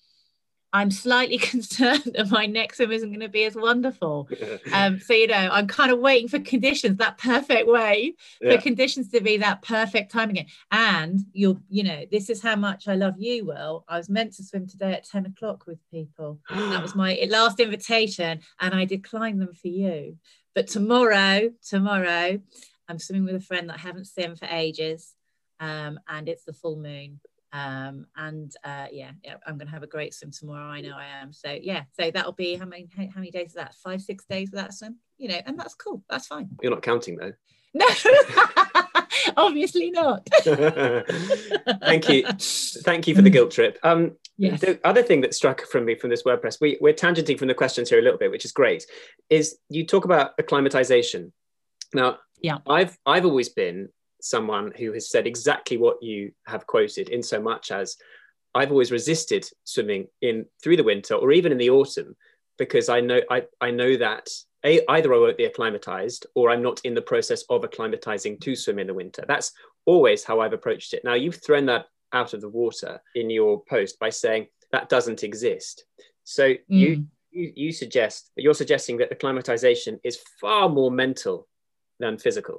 [0.75, 4.29] I'm slightly concerned that my next swim isn't going to be as wonderful.
[4.73, 8.57] Um, so you know, I'm kind of waiting for conditions, that perfect way Yeah.
[8.57, 10.47] for conditions to be that perfect time again.
[10.73, 13.85] And you'll, you know, this is how much I love you, Will.
[13.89, 16.41] I was meant to swim today at 10 o'clock with people.
[16.51, 20.17] That was my last invitation, and I declined them for you.
[20.55, 22.41] But tomorrow, tomorrow,
[22.89, 25.15] I'm swimming with a friend that I haven't seen for ages.
[25.61, 27.21] Um, and it's the full moon.
[27.55, 30.67] Um, and uh, yeah, yeah, I'm going to have a great swim tomorrow.
[30.67, 31.33] I know I am.
[31.33, 33.75] So yeah, so that'll be how many how, how many days is that?
[33.77, 34.97] Five, six days of that swim.
[35.19, 36.03] You know, and that's cool.
[36.11, 36.49] That's fine.
[36.61, 37.33] You're not counting though.
[37.73, 37.87] No,
[39.37, 40.29] obviously not.
[40.45, 42.27] Thank you.
[42.83, 43.79] Thank you for the guilt trip.
[43.83, 44.63] Um, Yes.
[44.63, 47.55] The other thing that struck from me from this WordPress, we, we're tangenting from the
[47.55, 48.85] questions here a little bit, which is great,
[49.31, 51.33] is you talk about acclimatization.
[51.93, 52.59] Now, Yeah.
[52.69, 53.91] I've I've always been
[54.25, 57.97] someone who has said exactly what you have quoted, in so much as
[58.55, 62.17] I've always resisted swimming in through the winter or even in the autumn
[62.57, 64.29] because I know I, I know that
[64.65, 68.57] a, either I won't be acclimatized or I'm not in the process of acclimatizing to
[68.57, 69.25] swim in the winter.
[69.29, 69.53] That's
[69.85, 71.03] always how I've approached it.
[71.05, 75.23] Now you've thrown that out of the water in your post by saying that doesn't
[75.25, 75.85] exist.
[76.23, 77.07] So you, Mm.
[77.31, 81.49] you you suggest you're suggesting that acclimatization is far more mental
[81.99, 82.59] than physical.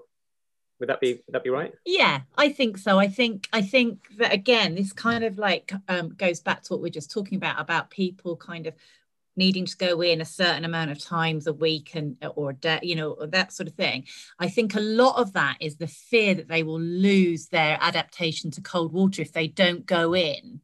[0.79, 1.73] Would that be would that be right?
[1.85, 2.99] Yeah, I think so.
[2.99, 6.81] I think I think that again, this kind of like um, goes back to what
[6.81, 8.73] we are just talking about about people kind of
[9.38, 12.95] needing to go in a certain amount of times a week and or day, you
[12.95, 14.05] know, that sort of thing.
[14.39, 18.51] I think a lot of that is the fear that they will lose their adaptation
[18.51, 20.61] to cold water if they don't go in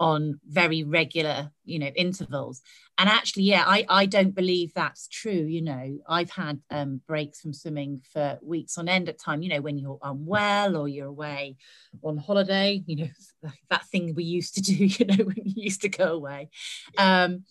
[0.00, 2.60] on very regular you know intervals.
[2.96, 5.98] And actually yeah i i don't believe that's true you know.
[6.08, 9.78] I've had um, breaks from swimming for weeks on end at time you know when
[9.78, 11.56] you're unwell or you're away
[12.02, 15.82] on holiday you know that thing we used to do you know when you used
[15.82, 16.50] to go away.
[16.98, 17.44] Um,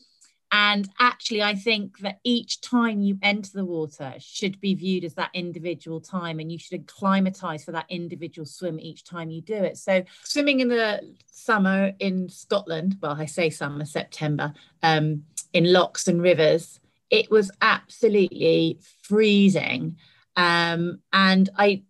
[0.55, 5.15] and actually, I think that each time you enter the water should be viewed as
[5.15, 9.55] that individual time, and you should acclimatize for that individual swim each time you do
[9.55, 9.79] it.
[9.79, 16.07] So, swimming in the summer in Scotland, well, I say summer, September, um, in lochs
[16.07, 19.97] and rivers, it was absolutely freezing.
[20.35, 21.81] Um, and I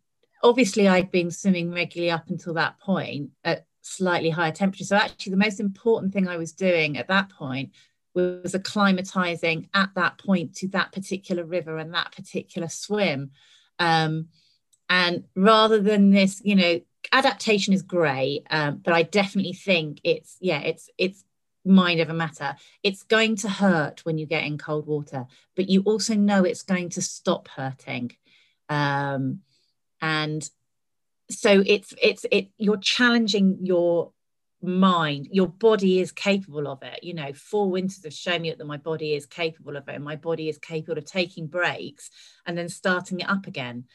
[0.42, 4.86] obviously I'd been swimming regularly up until that point at slightly higher temperature.
[4.86, 7.72] So actually the most important thing I was doing at that point
[8.14, 13.32] was acclimatizing at that point to that particular river and that particular swim.
[13.80, 14.28] Um,
[14.90, 20.38] and rather than this, you know, adaptation is great, um, but I definitely think it's
[20.40, 21.24] yeah, it's it's
[21.66, 22.56] mind over matter.
[22.84, 26.64] It's going to hurt when you get in cold water, but you also know it's
[26.64, 28.12] going to stop hurting.
[28.70, 29.40] Um,
[30.02, 30.48] and
[31.30, 34.12] so it's it's it you're challenging your
[34.64, 37.04] mind your body is capable of it.
[37.04, 39.96] You know four winters have shown me that my body is capable of it.
[39.96, 42.10] And my body is capable of taking breaks
[42.46, 43.86] and then starting it up again.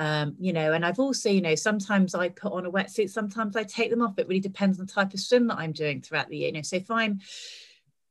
[0.00, 3.56] Um, you know and i've also you know sometimes i put on a wetsuit sometimes
[3.56, 4.16] i take them off.
[4.16, 6.46] It really depends on the type of swim that i'm doing throughout the year.
[6.48, 7.18] You know so if i'm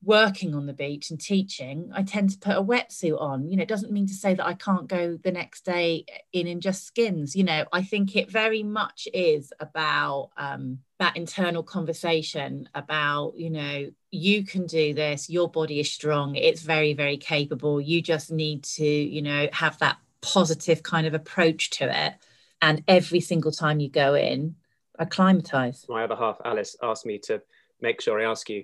[0.07, 3.49] working on the beach and teaching, I tend to put a wetsuit on.
[3.49, 6.47] You know, it doesn't mean to say that I can't go the next day in
[6.47, 7.35] in just skins.
[7.35, 13.49] You know, I think it very much is about um, that internal conversation about, you
[13.49, 17.81] know, you can do this, your body is strong, it's very, very capable.
[17.81, 22.13] You just need to, you know, have that positive kind of approach to it.
[22.61, 24.55] And every single time you go in,
[24.97, 25.85] acclimatize.
[25.89, 27.41] My other half, Alice, asked me to
[27.81, 28.63] make sure I ask you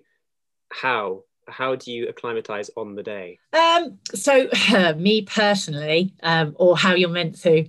[0.72, 3.40] how how do you acclimatize on the day?
[3.54, 7.66] Um so uh, me personally um or how you're meant to.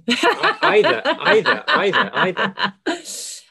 [0.62, 2.54] Either either either either.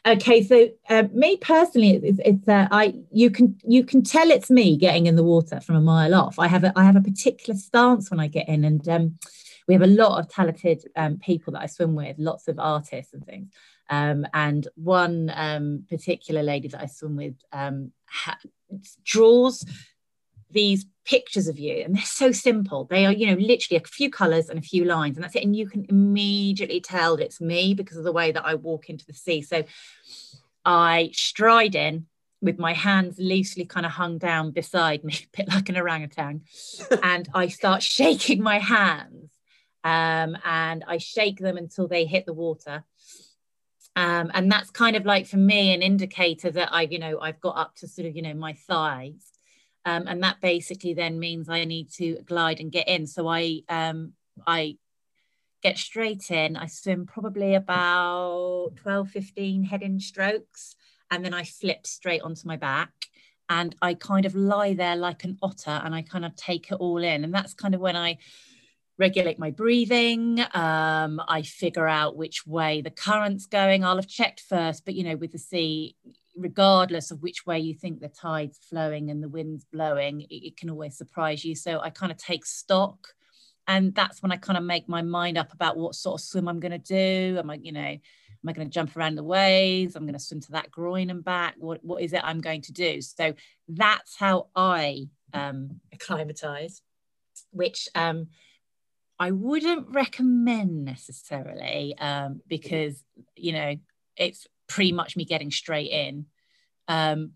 [0.05, 4.49] Okay so uh, me personally it's, it's uh, i you can you can tell it's
[4.49, 6.37] me getting in the water from a mile off.
[6.37, 9.17] I have a i have a particular stance when i get in and um
[9.67, 13.13] we have a lot of talented um, people that I swim with, lots of artists
[13.13, 13.53] and things.
[13.89, 18.39] Um, and one um, particular lady that I swim with um, ha-
[19.03, 19.65] draws
[20.53, 22.85] these pictures of you and they're so simple.
[22.85, 25.43] They are you know literally a few colors and a few lines and that's it
[25.43, 29.05] and you can immediately tell it's me because of the way that i walk into
[29.05, 29.41] the sea.
[29.41, 29.63] So
[30.65, 32.05] i stride in
[32.41, 36.41] with my hands loosely kind of hung down beside me a bit like an orangutan
[37.03, 39.31] and i start shaking my hands
[39.83, 42.85] um, and i shake them until they hit the water.
[43.95, 47.39] Um, and that's kind of like for me an indicator that I've you know I've
[47.39, 49.32] got up to sort of you know my thighs,
[49.85, 53.07] um, and that basically then means I need to glide and get in.
[53.07, 54.13] So I um,
[54.47, 54.77] I
[55.61, 56.55] get straight in.
[56.55, 60.75] I swim probably about 12, 15 head in strokes,
[61.09, 62.91] and then I flip straight onto my back.
[63.49, 66.75] And I kind of lie there like an otter and I kind of take it
[66.75, 67.23] all in.
[67.23, 68.17] And that's kind of when I
[68.97, 70.39] regulate my breathing.
[70.53, 73.83] Um, I figure out which way the current's going.
[73.83, 75.95] I'll have checked first, but you know, with the sea,
[76.35, 80.57] regardless of which way you think the tide's flowing and the wind's blowing, it, it
[80.57, 81.55] can always surprise you.
[81.55, 83.07] So I kind of take stock.
[83.67, 86.47] And that's when I kind of make my mind up about what sort of swim
[86.47, 87.37] I'm going to do.
[87.39, 87.99] Am I, you know, am
[88.49, 89.95] I going to jump around the waves?
[89.95, 91.55] I'm going to swim to that groin and back.
[91.57, 93.01] What, what is it I'm going to do?
[93.01, 93.33] So
[93.69, 96.81] that's how I um, acclimatize,
[97.51, 98.27] which um,
[99.19, 103.03] I wouldn't recommend necessarily um, because
[103.35, 103.75] you know
[104.17, 106.25] it's pretty much me getting straight in.
[106.87, 107.33] Um,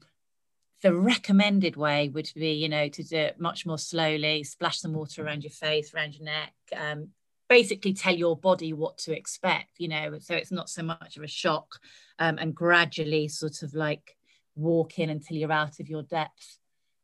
[0.81, 4.93] the recommended way would be, you know, to do it much more slowly, splash some
[4.93, 7.09] water around your face, around your neck, um,
[7.47, 11.23] basically tell your body what to expect, you know, so it's not so much of
[11.23, 11.79] a shock
[12.17, 14.17] um, and gradually sort of like
[14.55, 16.57] walk in until you're out of your depth.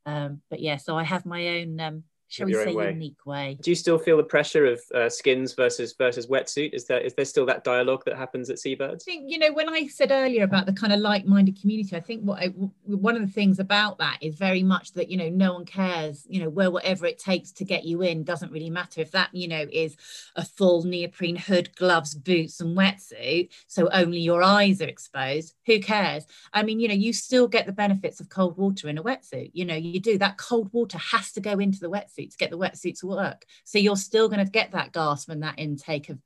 [0.08, 2.90] Um, but yeah, so I have my own um, shall we say, way.
[2.92, 3.58] unique way.
[3.62, 6.74] Do you still feel the pressure of uh, skins versus versus wetsuit?
[6.74, 9.04] Is there is there still that dialogue that happens at Seabirds?
[9.08, 12.00] I think you know when I said earlier about the kind of like-minded community, I
[12.00, 12.48] think what I,
[12.86, 16.26] one of the things about that is very much that you know no one cares.
[16.28, 19.30] You know, where whatever it takes to get you in doesn't really matter if that
[19.34, 19.96] you know is
[20.36, 25.54] a full neoprene hood, gloves, boots, and wetsuit, so only your eyes are exposed.
[25.66, 26.26] Who cares?
[26.52, 29.52] I mean, you know, you still get the benefits of cold water in a wetsuit.
[29.54, 32.52] You know, you do that cold water has to go into the wetsuit to get
[32.52, 33.46] the wetsuit to work.
[33.64, 36.20] So you're still going to get that gasp and that intake of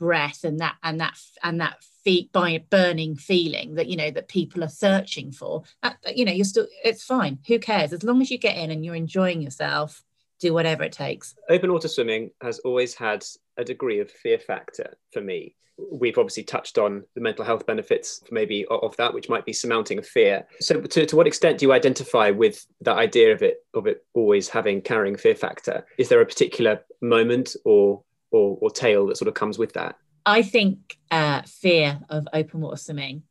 [0.00, 4.28] breath and that and that and that feet by burning feeling that you know that
[4.28, 5.62] people are searching for.
[5.82, 7.38] That, you know you're still it's fine.
[7.46, 7.92] Who cares?
[7.92, 10.02] As long as you get in and you're enjoying yourself
[10.40, 11.34] do whatever it takes.
[11.48, 13.24] Open water swimming has always had
[13.56, 15.54] a degree of fear factor for me.
[15.90, 19.98] We've obviously touched on the mental health benefits maybe of that which might be surmounting
[19.98, 20.46] a fear.
[20.60, 24.04] So to, to what extent do you identify with that idea of it of it
[24.14, 25.84] always having carrying fear factor?
[25.98, 29.96] Is there a particular moment or or, or tale that sort of comes with that?
[30.26, 33.22] I think uh, fear of open water swimming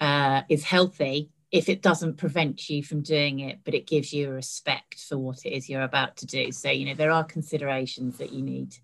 [0.00, 4.28] uh, is healthy if it doesn't prevent you from doing it but it gives you
[4.28, 6.52] a respect for what it is you're about to do.
[6.52, 8.76] So you know there are considerations that you need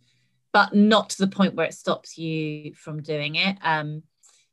[0.53, 3.57] but not to the point where it stops you from doing it.
[3.63, 4.03] Um,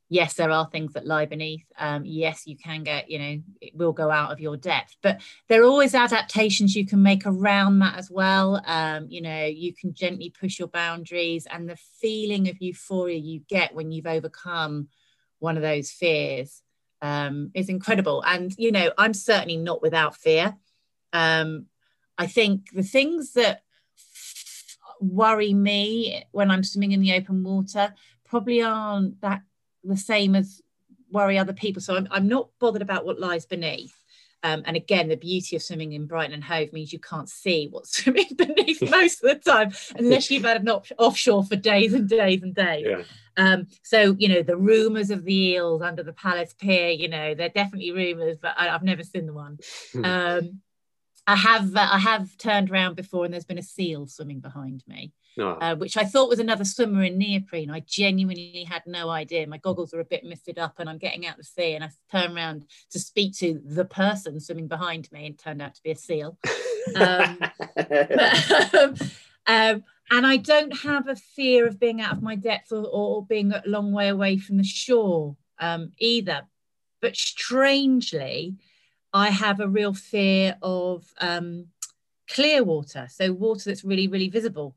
[0.08, 1.64] yes, there are things that lie beneath.
[1.78, 5.20] Um, yes, you can get, you know, it will go out of your depth, but
[5.48, 8.62] there are always adaptations you can make around that as well.
[8.66, 13.40] Um, you know, you can gently push your boundaries, and the feeling of euphoria you
[13.48, 14.88] get when you've overcome
[15.38, 16.62] one of those fears
[17.02, 18.22] um, is incredible.
[18.24, 20.56] And, you know, I'm certainly not without fear.
[21.12, 21.66] Um,
[22.16, 23.62] I think the things that
[25.00, 27.94] worry me when I'm swimming in the open water
[28.24, 29.42] probably aren't that
[29.84, 30.60] the same as
[31.10, 31.80] worry other people.
[31.80, 33.94] So I'm, I'm not bothered about what lies beneath.
[34.42, 37.68] Um, and again, the beauty of swimming in Brighton and Hove means you can't see
[37.70, 41.94] what's swimming beneath most of the time, unless you've had an op- offshore for days
[41.94, 42.86] and days and days.
[42.88, 43.02] Yeah.
[43.38, 47.34] Um, so, you know, the rumours of the eels under the Palace Pier, you know,
[47.34, 49.58] they're definitely rumours, but I, have never seen the one.
[50.02, 50.60] Um,
[51.26, 54.84] I have uh, I have turned around before and there's been a seal swimming behind
[54.86, 55.58] me, oh.
[55.60, 57.70] uh, which I thought was another swimmer in neoprene.
[57.70, 59.46] I genuinely had no idea.
[59.46, 61.90] My goggles are a bit misted up and I'm getting out the sea and I
[62.12, 65.82] turn around to speak to the person swimming behind me and it turned out to
[65.82, 66.38] be a seal.
[66.94, 67.38] Um,
[67.74, 68.94] but, um,
[69.48, 73.26] um, and I don't have a fear of being out of my depth or, or
[73.26, 76.42] being a long way away from the shore um, either.
[77.00, 78.56] But strangely,
[79.12, 81.66] I have a real fear of um,
[82.28, 84.76] clear water, so water that's really, really visible,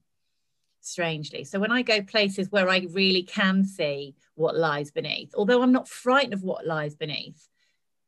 [0.82, 1.44] strangely.
[1.44, 5.72] So when I go places where I really can see what lies beneath, although I'm
[5.72, 7.48] not frightened of what lies beneath,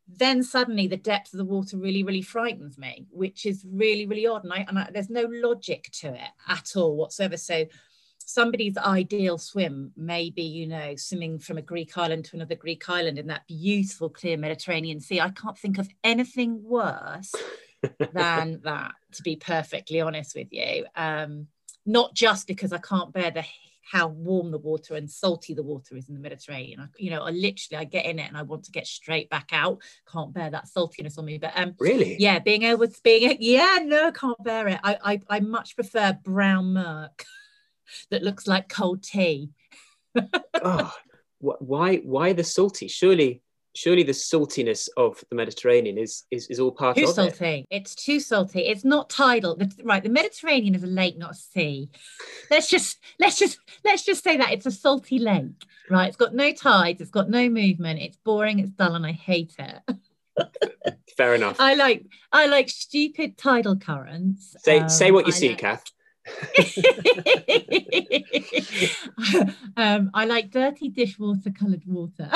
[0.07, 4.27] then suddenly the depth of the water really, really frightens me, which is really, really
[4.27, 4.43] odd.
[4.43, 7.37] And, I, and I, there's no logic to it at all whatsoever.
[7.37, 7.65] So
[8.31, 12.89] somebody's ideal swim may be, you know, swimming from a Greek island to another Greek
[12.89, 15.21] island in that beautiful, clear Mediterranean Sea.
[15.21, 17.33] I can't think of anything worse
[18.13, 20.85] than that, to be perfectly honest with you.
[20.95, 21.47] Um,
[21.85, 23.43] not just because I can't bear the
[23.83, 26.79] how warm the water and salty the water is in the Mediterranean.
[26.79, 29.29] I, you know, I literally I get in it and I want to get straight
[29.29, 29.81] back out.
[30.09, 31.37] Can't bear that saltiness on me.
[31.37, 34.79] But um, really, yeah, being able to being yeah, no, can't bear it.
[34.83, 37.25] I I, I much prefer brown murk.
[38.09, 39.49] that looks like cold tea.
[40.63, 40.93] oh,
[41.39, 42.87] why why the salty?
[42.87, 43.41] Surely
[43.73, 47.67] surely the saltiness of the Mediterranean is is, is all part too of salty.
[47.69, 47.75] It.
[47.75, 48.61] It's too salty.
[48.61, 49.59] It's not tidal.
[49.83, 51.89] right, the Mediterranean is a lake, not a sea.
[52.49, 55.65] Let's just let's just let's just say that it's a salty lake.
[55.89, 57.99] Right, it's got no tides, it's got no movement.
[57.99, 58.59] It's boring.
[58.59, 60.47] It's dull, and I hate it.
[61.17, 61.57] Fair enough.
[61.59, 64.55] I like I like stupid tidal currents.
[64.59, 65.83] Say um, say what you I see, like, Kath.
[69.75, 72.29] um, I like dirty dishwater coloured water.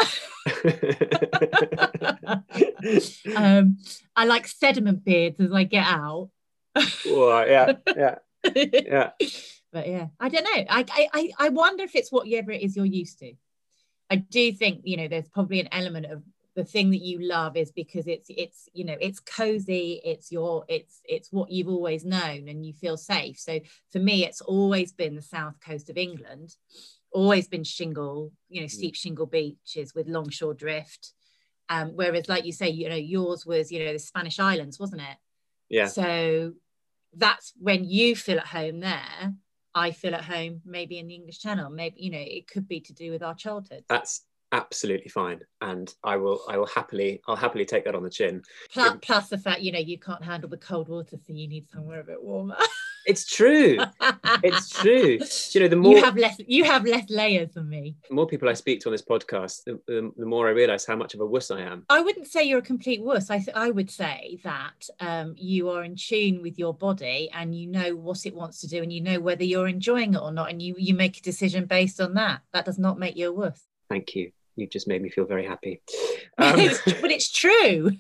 [3.35, 3.77] um,
[4.15, 6.31] I like sediment beards as I get out.
[7.05, 8.15] well, yeah, yeah,
[8.55, 9.11] yeah.
[9.71, 10.65] But yeah, I don't know.
[10.69, 13.33] I, I I wonder if it's whatever it is you're used to.
[14.09, 16.23] I do think you know there's probably an element of
[16.55, 20.63] the thing that you love is because it's it's you know it's cozy it's your
[20.69, 23.37] it's it's what you've always known and you feel safe.
[23.37, 23.59] So
[23.91, 26.55] for me it's always been the south coast of england
[27.11, 31.13] always been shingle you know steep shingle beaches with longshore drift.
[31.67, 35.01] Um, whereas like you say you know yours was you know the spanish islands wasn't
[35.01, 35.17] it?
[35.69, 35.87] Yeah.
[35.87, 36.53] So
[37.17, 39.33] that's when you feel at home there.
[39.73, 41.69] I feel at home maybe in the english channel.
[41.69, 43.83] Maybe you know it could be to do with our childhood.
[43.89, 44.21] That's
[44.55, 45.41] absolutely fine.
[45.61, 48.41] And i will i will happily i'll happily take that on the chin.
[48.71, 51.69] Plus, plus the fact you know you can't handle the cold water so you need
[51.69, 52.57] somewhere a bit warmer.
[53.07, 53.77] It's true.
[54.43, 55.19] It's true.
[55.51, 57.95] You know the more you have less you have less layers than me.
[58.09, 60.87] The more people i speak to on this podcast the, the, the more i realize
[60.87, 61.85] how much of a wuss i am.
[61.87, 63.29] I wouldn't say you're a complete wuss.
[63.29, 67.55] I, th- I would say that um, you are in tune with your body and
[67.55, 70.31] you know what it wants to do and you know whether you're enjoying it or
[70.31, 72.41] not and you you make a decision based on that.
[72.53, 73.61] That does not make you a wuss.
[73.87, 75.81] Thank you you just made me feel very happy.
[76.37, 76.57] Um,
[76.99, 77.91] but it's true.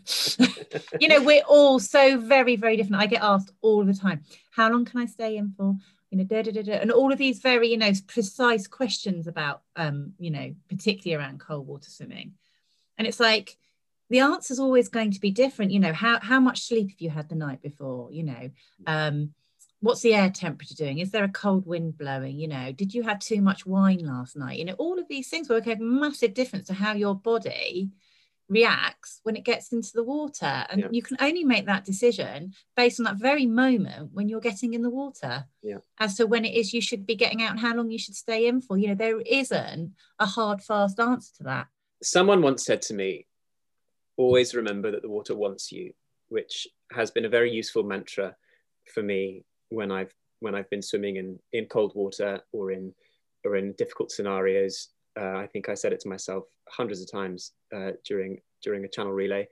[0.99, 3.01] you know, we're all so very, very different.
[3.01, 5.77] I get asked all the time, how long can I stay in for?
[6.15, 9.27] you know, da, da, da, da, and all of these very, you know, precise questions
[9.27, 12.33] about, um, you know, particularly around cold water swimming.
[12.97, 13.57] And it's like,
[14.09, 15.71] the answer is always going to be different.
[15.71, 18.11] You know, how, how much sleep have you had the night before?
[18.11, 18.49] You know,
[18.87, 19.33] um,
[19.85, 20.97] what's the air temperature doing?
[20.97, 22.39] Is there a cold wind blowing?
[22.39, 24.57] You know, did you have too much wine last night?
[24.57, 27.91] You know, all of these things will make a massive difference to how your body
[28.49, 30.65] reacts when it gets into the water.
[30.69, 30.87] And yeah.
[30.89, 34.81] you can only make that decision based on that very moment when you're getting in
[34.81, 35.45] the water.
[35.61, 35.77] Yeah.
[35.99, 38.15] As to when it is you should be getting out and how long you should
[38.15, 38.79] stay in for.
[38.79, 41.67] You know, there isn't a hard, fast answer to that.
[42.01, 43.27] Someone once said to me,
[44.17, 45.93] always remember that the water wants you,
[46.29, 48.35] which has been a very useful mantra
[48.91, 52.93] for me when I've when I've been swimming in, in cold water or in
[53.43, 54.89] or in difficult scenarios
[55.19, 58.89] uh, I think I said it to myself hundreds of times uh, during during a
[58.89, 59.47] channel relay.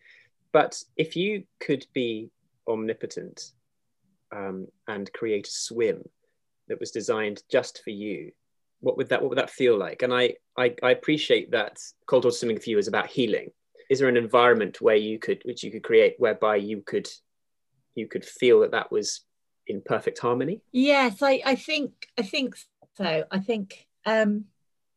[0.51, 2.30] But if you could be
[2.68, 3.51] omnipotent
[4.36, 6.03] um, and create a swim
[6.68, 8.32] that was designed just for you,
[8.82, 10.01] what would that what would that feel like?
[10.01, 13.49] And I I, I appreciate that cold water swimming for you is about healing.
[13.89, 17.07] Is there an environment where you could which you could create whereby you could
[17.95, 19.22] you could feel that that was
[19.68, 20.61] in perfect harmony?
[20.72, 22.55] Yes, I I think I think
[22.95, 23.24] so.
[23.32, 24.45] I think um,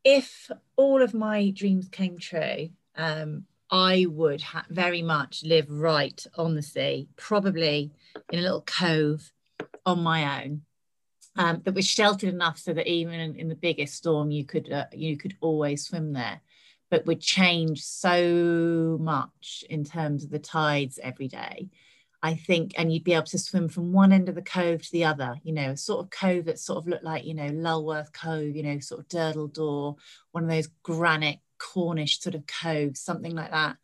[0.05, 6.25] if all of my dreams came true, um, I would ha- very much live right
[6.37, 7.91] on the sea, probably
[8.31, 9.33] in a little cove
[9.85, 10.63] on my own.
[11.39, 14.73] Um, that was sheltered enough so that even in, in the biggest storm, you could
[14.73, 16.41] uh, you could always swim there,
[16.91, 21.69] but would change so much in terms of the tides every day
[22.27, 24.91] I think, and you'd be able to swim from one end of the cove to
[24.91, 27.49] the other, you know, a sort of cove that sort of looked like, you know,
[27.51, 29.95] Lulworth Cove, you know, sort of Durdle Door,
[30.33, 33.77] one of those granite Cornish sort of coves, something like that,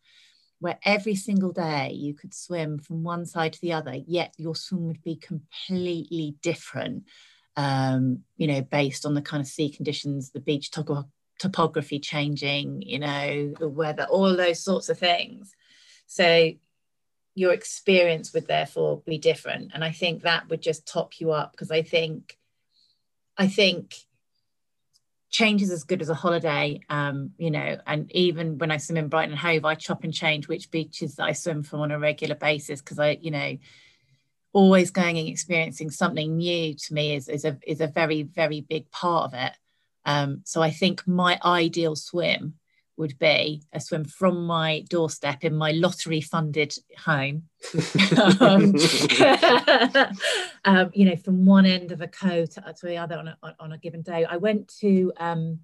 [0.59, 4.55] where every single day you could swim from one side to the other, yet your
[4.55, 7.05] swim would be completely different,
[7.55, 10.69] um, you know, based on the kind of sea conditions, the beach
[11.39, 15.55] topography changing, you know, the weather, all those sorts of things.
[16.07, 16.51] So
[17.35, 19.71] your experience would therefore be different.
[19.73, 22.37] And i think that would just top you up because i think
[23.37, 23.95] i think
[25.29, 28.97] change is as good as a holiday um, you know and even when i swim
[28.97, 31.97] in brighton and hove i chop and change which beaches i swim from on a
[31.97, 33.57] regular basis because i you know
[34.53, 38.61] always going and experiencing something new to me is, is a is a very very
[38.61, 39.51] big part of it.
[40.05, 42.55] Um, so i think my ideal swim
[42.97, 47.43] would be a swim from my doorstep in my lottery funded home.
[48.39, 48.75] Um,
[50.65, 53.37] um, you know from one end of a cove to, to the other on a,
[53.59, 54.25] on a given day.
[54.25, 55.59] I went to um,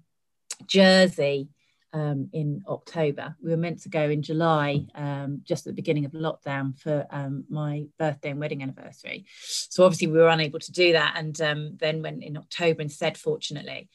[0.66, 1.48] jersey
[1.92, 3.36] um, in october.
[3.42, 7.06] We were meant to go in july um, just at the beginning of lockdown for
[7.10, 9.26] um, my birthday and wedding anniversary.
[9.40, 13.88] So obviously we were unable to do that and then went in october instead fortunately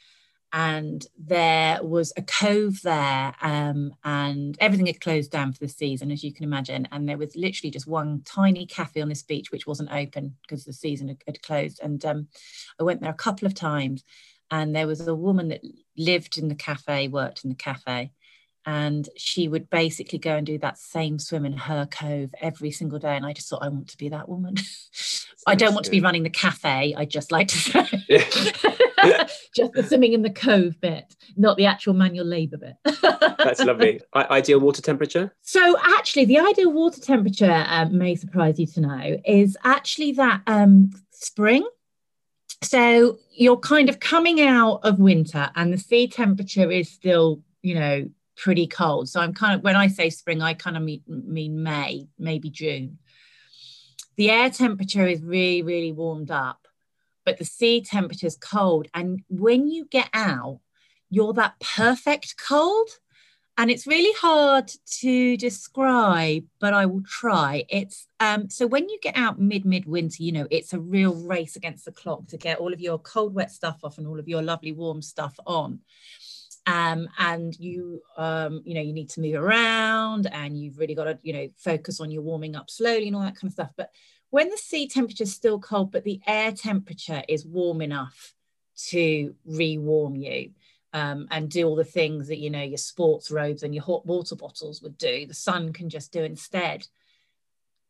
[0.55, 6.11] and there was a cove there um, and everything had closed down for the season
[6.11, 9.51] as you can imagine and there was literally just one tiny cafe on this beach
[9.51, 12.27] which wasn't open because the season had, had closed and um,
[12.79, 14.05] i went there a couple of times
[14.49, 15.61] and there was a woman that
[15.97, 18.11] lived in the cafe worked in the cafe
[18.65, 22.97] and she would basically go and do that same swim in her cove every single
[22.97, 24.55] day and i just thought i want to be that woman.
[25.47, 27.85] I don't want to be running the cafe i just like to say
[29.55, 32.75] just the swimming in the cove bit, not the actual manual labour bit.
[33.01, 34.01] That's lovely.
[34.13, 35.33] I- ideal water temperature?
[35.41, 40.41] So, actually, the ideal water temperature um, may surprise you to know is actually that
[40.47, 41.67] um, spring.
[42.61, 47.75] So, you're kind of coming out of winter and the sea temperature is still, you
[47.75, 49.09] know, pretty cold.
[49.09, 52.49] So, I'm kind of, when I say spring, I kind of mean, mean May, maybe
[52.49, 52.99] June.
[54.17, 56.65] The air temperature is really, really warmed up
[57.25, 58.87] but the sea temperature is cold.
[58.93, 60.59] And when you get out,
[61.09, 62.89] you're that perfect cold.
[63.57, 64.69] And it's really hard
[64.99, 67.63] to describe, but I will try.
[67.69, 71.55] It's um, so when you get out mid midwinter, you know, it's a real race
[71.55, 74.27] against the clock to get all of your cold, wet stuff off and all of
[74.27, 75.79] your lovely warm stuff on.
[76.67, 81.05] Um, and you um, you know you need to move around and you've really got
[81.05, 83.69] to you know focus on your warming up slowly and all that kind of stuff
[83.77, 83.91] but
[84.35, 88.33] when the sea temperature is still cold, but the air temperature is warm enough
[88.89, 90.51] to re-warm you
[90.91, 94.05] um, and do all the things that you know your sports robes and your hot
[94.05, 96.85] water bottles would do, the sun can just do instead.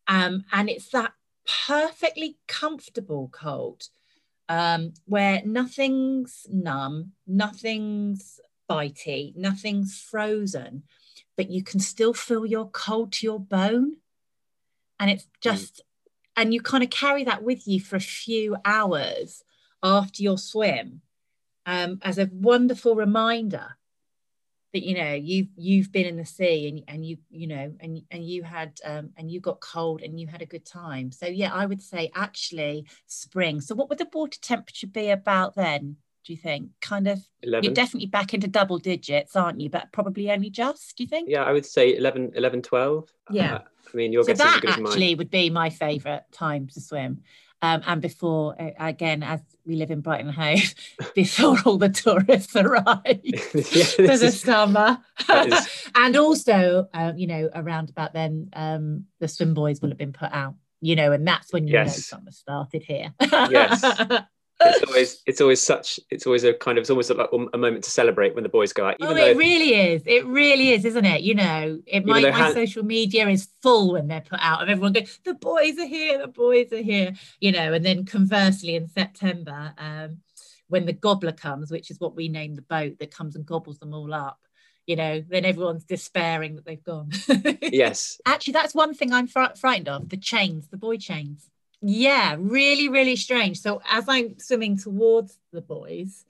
[0.08, 1.14] Um, and it's that
[1.66, 3.88] perfectly comfortable cold
[4.48, 8.39] um, where nothing's numb, nothing's
[8.70, 10.84] bitey, nothing's frozen,
[11.36, 13.96] but you can still feel your cold to your bone.
[15.00, 15.41] And it's mm.
[15.41, 15.82] just
[16.36, 19.44] and you kind of carry that with you for a few hours
[19.82, 21.02] after your swim
[21.66, 23.78] um, as a wonderful reminder
[24.74, 28.02] that you know you've you've been in the sea and, and you you know and
[28.12, 31.12] and you had um, and you got cold and you had a good time.
[31.12, 33.62] So yeah i would say actually spring.
[33.62, 35.96] So what would the water temperature be about then
[36.26, 36.72] do you think?
[36.82, 37.64] Kind of 11.
[37.64, 39.70] you're definitely back into double digits aren't you?
[39.70, 41.30] But probably only just do you think?
[41.30, 43.56] Yeah i would say 11 11 12 yeah.
[43.56, 43.60] Uh,
[43.94, 45.18] i mean your so guess that as good as actually mine.
[45.18, 47.22] would be my favorite time to swim.
[47.62, 50.74] Um, and before again as we live in brighton hove
[51.16, 53.42] before all the tourists arrive Yeah,
[53.86, 55.00] for the is- summer.
[55.30, 59.98] is- and also uh, you know around about then um, the swim buoys will have
[59.98, 63.14] been put out you know and that's when you know summer started here.
[63.22, 63.82] Yes.
[64.62, 67.84] It's always it's always such it's always a kind of it's almost like a moment
[67.84, 70.03] to celebrate when the buoys go out even oh, though it really is.
[70.06, 71.22] It really is, isn't it?
[71.22, 74.70] You know, it my, my Han- social media is full when they're put out of
[74.70, 78.76] everyone going, the buoys are here, the buoys are here, you know, and then conversely
[78.76, 80.20] in September, um,
[80.68, 83.80] when the gobbler comes, which is what we name the boat that comes and gobbles
[83.80, 84.39] them all up,
[84.88, 87.12] you know, then everyone's despairing that they've gone.
[87.62, 91.49] yes Actually, that's one thing I'm fr- frightened of the chains, the buoy chains.
[91.82, 93.60] Yeah, really, really strange.
[93.60, 96.26] So as I'm swimming towards the buoys,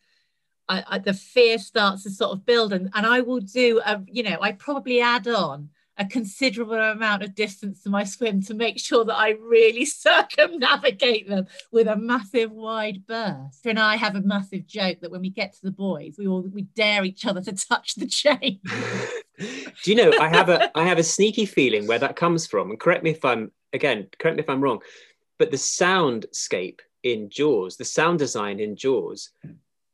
[0.67, 4.01] I, I, the fear starts to sort of build, and, and I will do a,
[4.07, 8.53] you know, I probably add on a considerable amount of distance to my swim to
[8.53, 13.65] make sure that I really circumnavigate them with a massive wide burst.
[13.65, 16.41] And I have a massive joke that when we get to the buoys, we all
[16.41, 18.59] we dare each other to touch the chain.
[19.83, 22.69] do you know i have a i have a sneaky feeling where that comes from
[22.69, 24.79] and correct me if i'm again correct me if i'm wrong
[25.37, 29.29] but the soundscape in jaws the sound design in jaws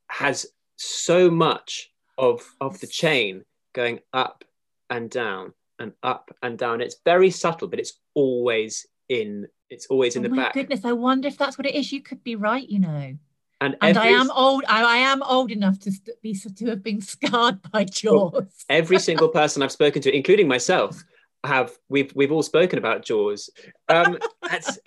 [0.08, 0.46] has
[0.78, 4.44] so much of of the chain going up
[4.90, 10.16] and down and up and down it's very subtle but it's always in it's always
[10.16, 11.92] in oh the my back goodness, I wonder if that's what it is.
[11.92, 13.18] You could be right, you know.
[13.62, 14.66] and, And I am old.
[14.68, 18.66] I, I am old enough to be to have been scarred by Jaws.
[18.70, 21.02] every single person I've spoken to, including myself,
[21.46, 23.50] have we've we've all spoken about Jaws.
[23.88, 24.78] Um, that's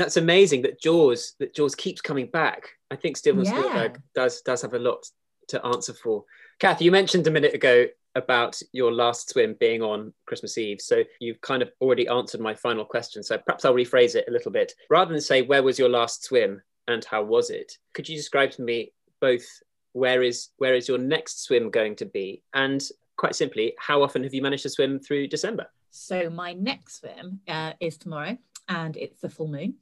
[0.00, 2.70] that's amazing that Jaws that Jaws keeps coming back.
[2.90, 3.50] I think Steven Yeah.
[3.60, 5.06] Spielberg does does have a lot
[5.48, 6.24] to answer for.
[6.58, 7.86] Kathy, you mentioned a minute ago
[8.16, 10.80] about your last swim being on Christmas Eve.
[10.80, 13.22] So you've kind of already answered my final question.
[13.22, 14.72] So perhaps I'll rephrase it a little bit.
[14.88, 18.50] Rather than say where was your last swim and how was it, could you describe
[18.52, 19.46] to me both
[19.92, 22.82] where is where is your next swim going to be and
[23.16, 25.66] quite simply how often have you managed to swim through December?
[25.90, 28.38] So my next swim uh, is tomorrow,
[28.68, 29.74] and it's the full moon.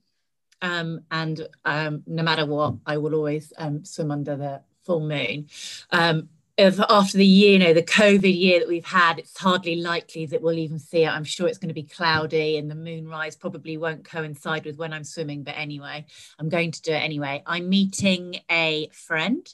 [0.61, 5.49] Um, and um, no matter what, I will always um, swim under the full moon.
[5.91, 9.77] Um, if after the year, you know, the COVID year that we've had, it's hardly
[9.77, 11.09] likely that we'll even see it.
[11.09, 14.93] I'm sure it's going to be cloudy, and the moonrise probably won't coincide with when
[14.93, 15.45] I'm swimming.
[15.45, 16.05] But anyway,
[16.39, 17.45] I'm going to do it anyway.
[17.47, 19.47] I'm meeting a friend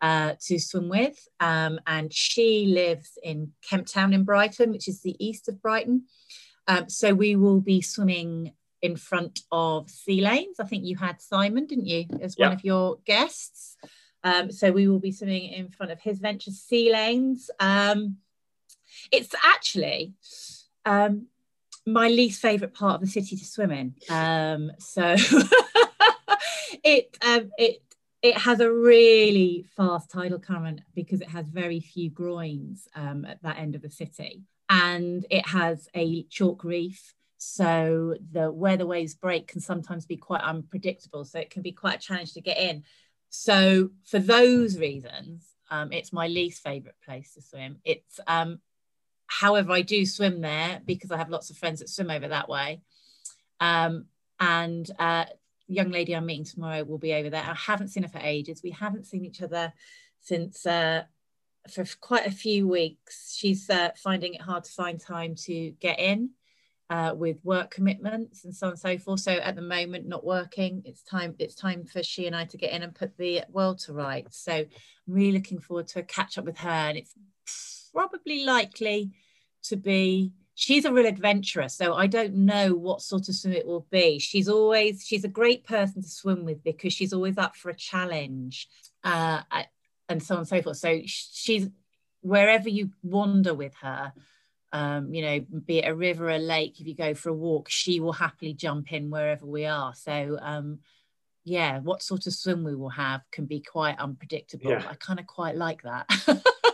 [0.00, 1.26] uh, to swim with.
[1.40, 6.04] Um, and she lives in Kemp Town in Brighton, which is the east of Brighton.
[6.68, 8.52] Um, so we will be swimming
[8.84, 10.60] in front of Sea Lanes.
[10.60, 13.78] I think you had Simon, didn't you, as one of your guests?
[14.22, 17.50] Um, so we will be swimming in front of his venture Sea Lanes.
[17.58, 18.18] Um,
[19.10, 20.12] it's actually
[20.84, 21.28] um,
[21.86, 23.94] my least favourite part of the city to swim in.
[24.10, 25.16] Um, so
[26.84, 27.82] it um, it
[28.20, 33.42] it has a really fast tidal current because it has very few groins um, at
[33.42, 37.14] that end of the city, and it has a chalk reef.
[37.44, 41.24] So the where the waves break can sometimes be quite unpredictable.
[41.24, 42.84] So it can be quite a challenge to get in.
[43.28, 47.76] So for those reasons, um, it's my least favourite place to swim.
[47.84, 48.60] It's um,
[49.26, 52.48] however I do swim there because I have lots of friends that swim over that
[52.48, 52.80] way.
[53.60, 54.06] Um,
[54.40, 55.26] and uh,
[55.66, 57.42] young lady I'm meeting tomorrow will be over there.
[57.42, 58.62] I haven't seen her for ages.
[58.64, 59.72] We haven't seen each other
[60.20, 61.04] since uh,
[61.70, 63.36] for quite a few weeks.
[63.36, 66.30] She's uh, finding it hard to find time to get in
[66.94, 69.18] uh, with work commitments and so on and so forth.
[69.18, 70.82] So at the moment, not working.
[70.84, 71.34] It's time.
[71.40, 74.38] It's time for she and I to get in and put the world to rights.
[74.38, 74.68] So I'm
[75.08, 77.12] really looking forward to a catch up with her, and it's
[77.92, 79.10] probably likely
[79.64, 83.66] to be she's a real adventurer so i don't know what sort of swim it
[83.66, 87.56] will be she's always she's a great person to swim with because she's always up
[87.56, 88.68] for a challenge
[89.02, 89.40] uh,
[90.08, 91.68] and so on and so forth so she's
[92.20, 94.12] wherever you wander with her
[94.74, 97.70] um, you know be it a river a lake if you go for a walk
[97.70, 100.80] she will happily jump in wherever we are so um,
[101.44, 104.84] yeah what sort of swim we will have can be quite unpredictable Yeah.
[104.90, 106.06] i kind of quite like that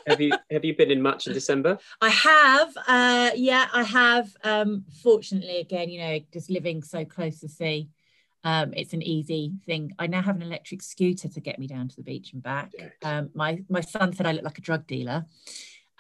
[0.07, 1.79] have you have you been in much in December?
[2.01, 4.35] I have, uh, yeah, I have.
[4.43, 7.91] Um, fortunately, again, you know, just living so close to sea,
[8.43, 9.93] Um, it's an easy thing.
[9.99, 12.73] I now have an electric scooter to get me down to the beach and back.
[13.03, 15.27] Um, my my son said I look like a drug dealer.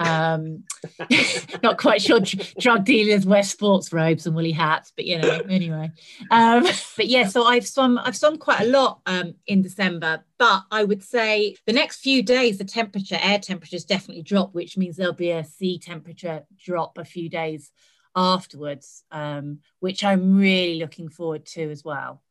[0.00, 0.64] Um,
[1.62, 2.20] not quite sure
[2.58, 5.90] drug dealers wear sports robes and woolly hats, but you know, anyway.
[6.30, 6.64] Um,
[6.96, 10.84] but yeah, so I've swum, I've swum quite a lot um, in December, but I
[10.84, 15.12] would say the next few days, the temperature, air temperatures definitely drop, which means there'll
[15.12, 17.70] be a sea temperature drop a few days
[18.16, 22.22] afterwards, um, which I'm really looking forward to as well.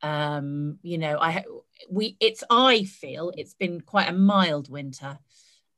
[0.00, 1.44] Um, you know, I
[1.90, 5.18] we it's I feel it's been quite a mild winter.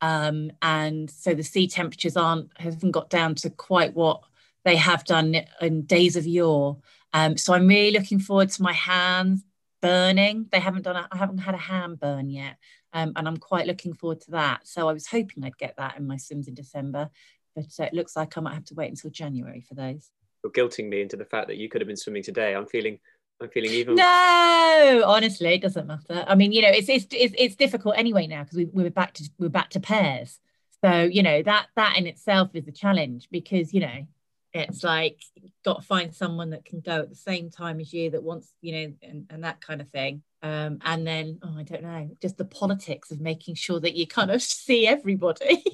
[0.01, 4.22] Um, and so the sea temperatures aren't haven't got down to quite what
[4.64, 6.78] they have done in days of yore.
[7.12, 9.44] Um, so I'm really looking forward to my hands
[9.82, 10.46] burning.
[10.51, 10.96] They haven't done.
[10.96, 12.57] A, I haven't had a hand burn yet,
[12.92, 14.66] um, and I'm quite looking forward to that.
[14.66, 17.11] So I was hoping I'd get that in my swims in December,
[17.55, 20.11] but uh, it looks like I might have to wait until January for those.
[20.42, 22.55] You're guilting me into the fact that you could have been swimming today.
[22.55, 22.98] I'm feeling
[23.41, 23.95] I'm feeling even.
[23.95, 26.24] No, honestly, it doesn't matter.
[26.28, 29.14] I mean, you know, it's it's it's, it's difficult anyway now because we, we're back
[29.14, 30.38] to we're back to pairs.
[30.84, 34.07] So you know that that in itself is a challenge because you know
[34.53, 35.20] it's like
[35.64, 38.53] got to find someone that can go at the same time as you that wants
[38.61, 40.22] you know and, and that kind of thing.
[40.43, 44.07] Um, and then oh, I don't know, just the politics of making sure that you
[44.07, 45.64] kind of see everybody.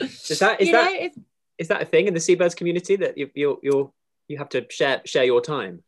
[0.00, 1.08] is that is you that know,
[1.58, 3.92] is that a thing in the seabirds community that you you you
[4.28, 5.82] you have to share share your time?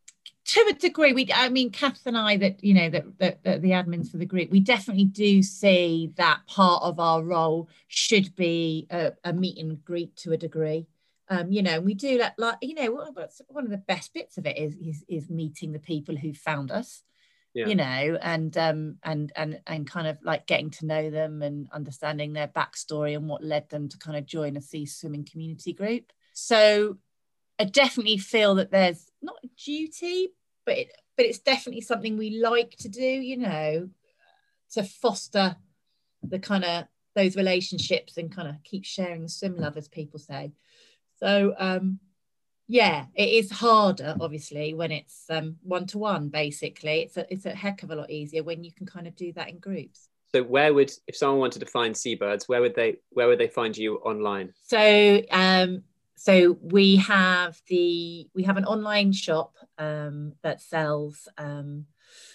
[0.45, 3.63] To a degree we i mean kath and i that you know that, that, that,
[3.63, 8.35] the admins for the group we definitely do see that part of our role should
[8.37, 10.87] be a, a meet and greet to a degree
[11.31, 12.91] um, you know we do like, like you know
[13.49, 16.71] one of the best bits of it is is, is meeting the people who found
[16.71, 17.03] us
[17.55, 17.67] yeah.
[17.67, 21.69] you know and um and and and kind of like getting to know them and
[21.73, 25.73] understanding their backstory and what led them to kind of join a sea swimming community
[25.73, 26.99] group so
[27.59, 30.29] I definitely feel that there's not a duty,
[30.67, 33.89] but it, but it's definitely something we like to do, you know,
[34.73, 35.57] to foster
[36.23, 40.19] the kind of those relationships and kind of keep sharing the swim love, as people
[40.19, 40.53] say.
[41.19, 42.01] So um,
[42.67, 45.29] yeah, it is harder, obviously, when it's
[45.63, 46.29] one to one.
[46.29, 49.15] Basically, it's a it's a heck of a lot easier when you can kind of
[49.17, 50.09] do that in groups.
[50.33, 53.49] So where would if someone wanted to find seabirds, where would they where would they
[53.49, 54.53] find you online?
[54.65, 55.83] So um,
[56.17, 61.87] so we have the we have an online shop um, that sells um,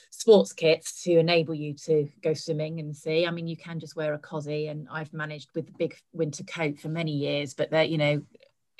[0.09, 3.25] sports kits to enable you to go swimming and sea.
[3.25, 6.43] I mean, you can just wear a cozy, and I've managed with the big winter
[6.43, 7.53] coat for many years.
[7.53, 8.21] But that you know,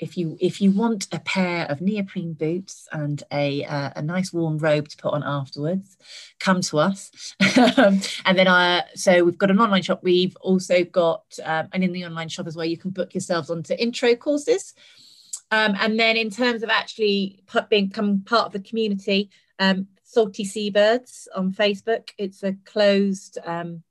[0.00, 4.32] if you if you want a pair of neoprene boots and a uh, a nice
[4.32, 5.96] warm robe to put on afterwards,
[6.38, 7.34] come to us.
[7.56, 10.00] and then I so we've got an online shop.
[10.02, 13.50] We've also got um, and in the online shop as well, you can book yourselves
[13.50, 14.74] onto intro courses.
[15.52, 21.28] Um, and then in terms of actually becoming part of the community, um, Salty Seabirds
[21.36, 22.10] on Facebook.
[22.18, 23.82] It's a closed um,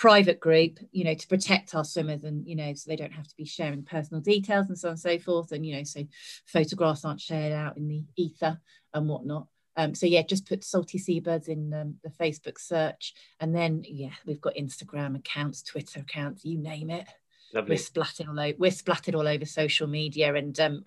[0.00, 3.28] private group, you know, to protect our swimmers and, you know, so they don't have
[3.28, 5.52] to be sharing personal details and so on and so forth.
[5.52, 6.06] And, you know, so
[6.46, 8.58] photographs aren't shared out in the ether
[8.94, 9.46] and whatnot.
[9.76, 13.12] Um, so yeah, just put Salty Seabirds in um, the Facebook search.
[13.40, 17.06] And then, yeah, we've got Instagram accounts, Twitter accounts, you name it.
[17.52, 17.74] Lovely.
[17.74, 20.82] We're splattered all over, we're splattered all over social media and um,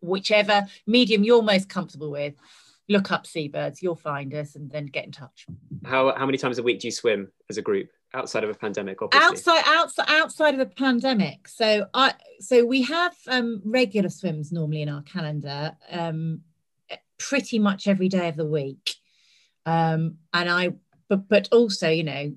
[0.00, 2.34] whichever medium you're most comfortable with,
[2.90, 5.46] look up seabirds, you'll find us and then get in touch.
[5.82, 7.88] How, how many times a week do you swim as a group?
[8.14, 9.28] Outside of a pandemic obviously.
[9.28, 11.48] outside outside outside of a pandemic.
[11.48, 16.40] So i so we have um regular swims normally in our calendar um
[17.18, 18.94] pretty much every day of the week.
[19.66, 20.70] Um and i
[21.08, 22.32] but but also you know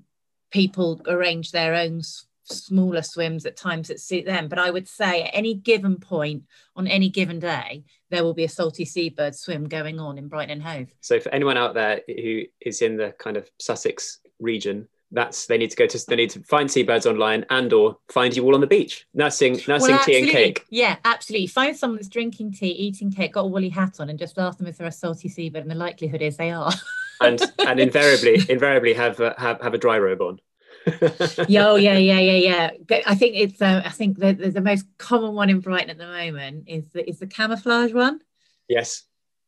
[0.50, 2.00] people arrange their own
[2.46, 4.48] smaller swims at times that suit them.
[4.48, 6.44] But i would say at any given point
[6.76, 10.52] on any given day there will be a salty seabird swim going on in brighton
[10.52, 10.94] and hove.
[11.00, 15.58] So for anyone out there who is in the kind of sussex region that's they
[15.58, 18.54] need to go to they need to find seabirds online and or find you all
[18.54, 22.52] on the beach nursing nursing well, tea and cake yeah absolutely find someone that's drinking
[22.52, 24.92] tea eating cake got a woolly hat on and just ask them if they're a
[24.92, 26.72] salty seabird and the likelihood is they are
[27.20, 30.40] and and invariably invariably have uh, have have a dry robe on
[31.48, 33.00] yeah, oh, yeah, yeah, yeah, yeah.
[33.06, 33.62] I think it's.
[33.62, 36.84] Uh, I think the, the, the most common one in Brighton at the moment is
[36.92, 38.20] the is the camouflage one.
[38.68, 39.04] Yes,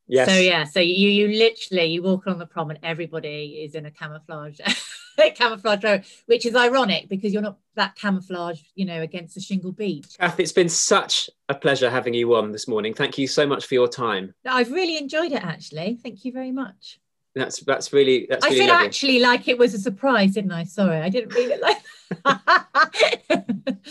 [0.09, 0.29] Yes.
[0.29, 3.87] So yeah, so you you literally you walk along the prom and everybody is in
[3.87, 4.61] a camouflage
[5.35, 9.73] camouflage robe, which is ironic because you're not that camouflage, you know, against a shingle
[9.73, 10.17] beach.
[10.19, 12.95] Kath, it's been such a pleasure having you on this morning.
[12.95, 14.35] Thank you so much for your time.
[14.47, 15.99] I've really enjoyed it actually.
[16.03, 17.01] Thank you very much.
[17.35, 18.87] That's that's really that's I really said lovely.
[18.87, 20.65] actually like it was a surprise, didn't I?
[20.65, 21.79] Sorry, I didn't mean it like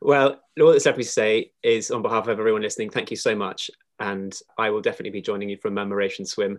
[0.00, 3.16] well, all that's left me to say is on behalf of everyone listening, thank you
[3.16, 3.70] so much.
[3.98, 6.58] And I will definitely be joining you for a Murmuration swim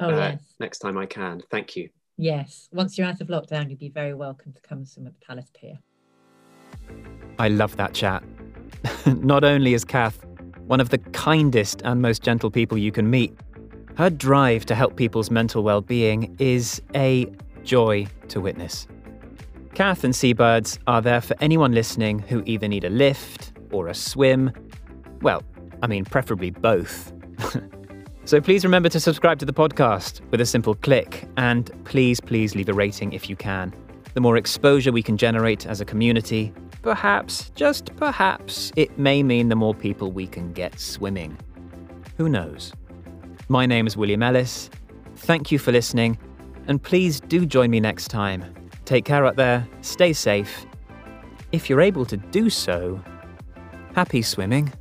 [0.00, 0.54] Oh, uh, yes.
[0.60, 1.42] next time I can.
[1.50, 1.88] Thank you.
[2.16, 2.68] Yes.
[2.72, 5.50] Once you're out of lockdown, you'd be very welcome to come swim at the Palace
[5.54, 5.78] Pier.
[7.38, 8.22] I love that chat.
[9.06, 10.24] Not only is Kath
[10.66, 13.34] one of the kindest and most gentle people you can meet,
[13.96, 17.26] her drive to help people's mental well being is a
[17.64, 18.86] joy to witness.
[19.74, 23.94] Kath and Seabirds are there for anyone listening who either need a lift or a
[23.94, 24.50] swim.
[25.20, 25.42] Well,
[25.82, 27.12] I mean, preferably both.
[28.24, 32.54] so please remember to subscribe to the podcast with a simple click, and please, please
[32.54, 33.72] leave a rating if you can.
[34.14, 36.52] The more exposure we can generate as a community,
[36.82, 41.38] perhaps, just perhaps, it may mean the more people we can get swimming.
[42.16, 42.72] Who knows?
[43.48, 44.70] My name is William Ellis.
[45.16, 46.18] Thank you for listening,
[46.66, 48.57] and please do join me next time.
[48.88, 50.64] Take care out there, stay safe.
[51.52, 52.98] If you're able to do so,
[53.94, 54.72] happy swimming.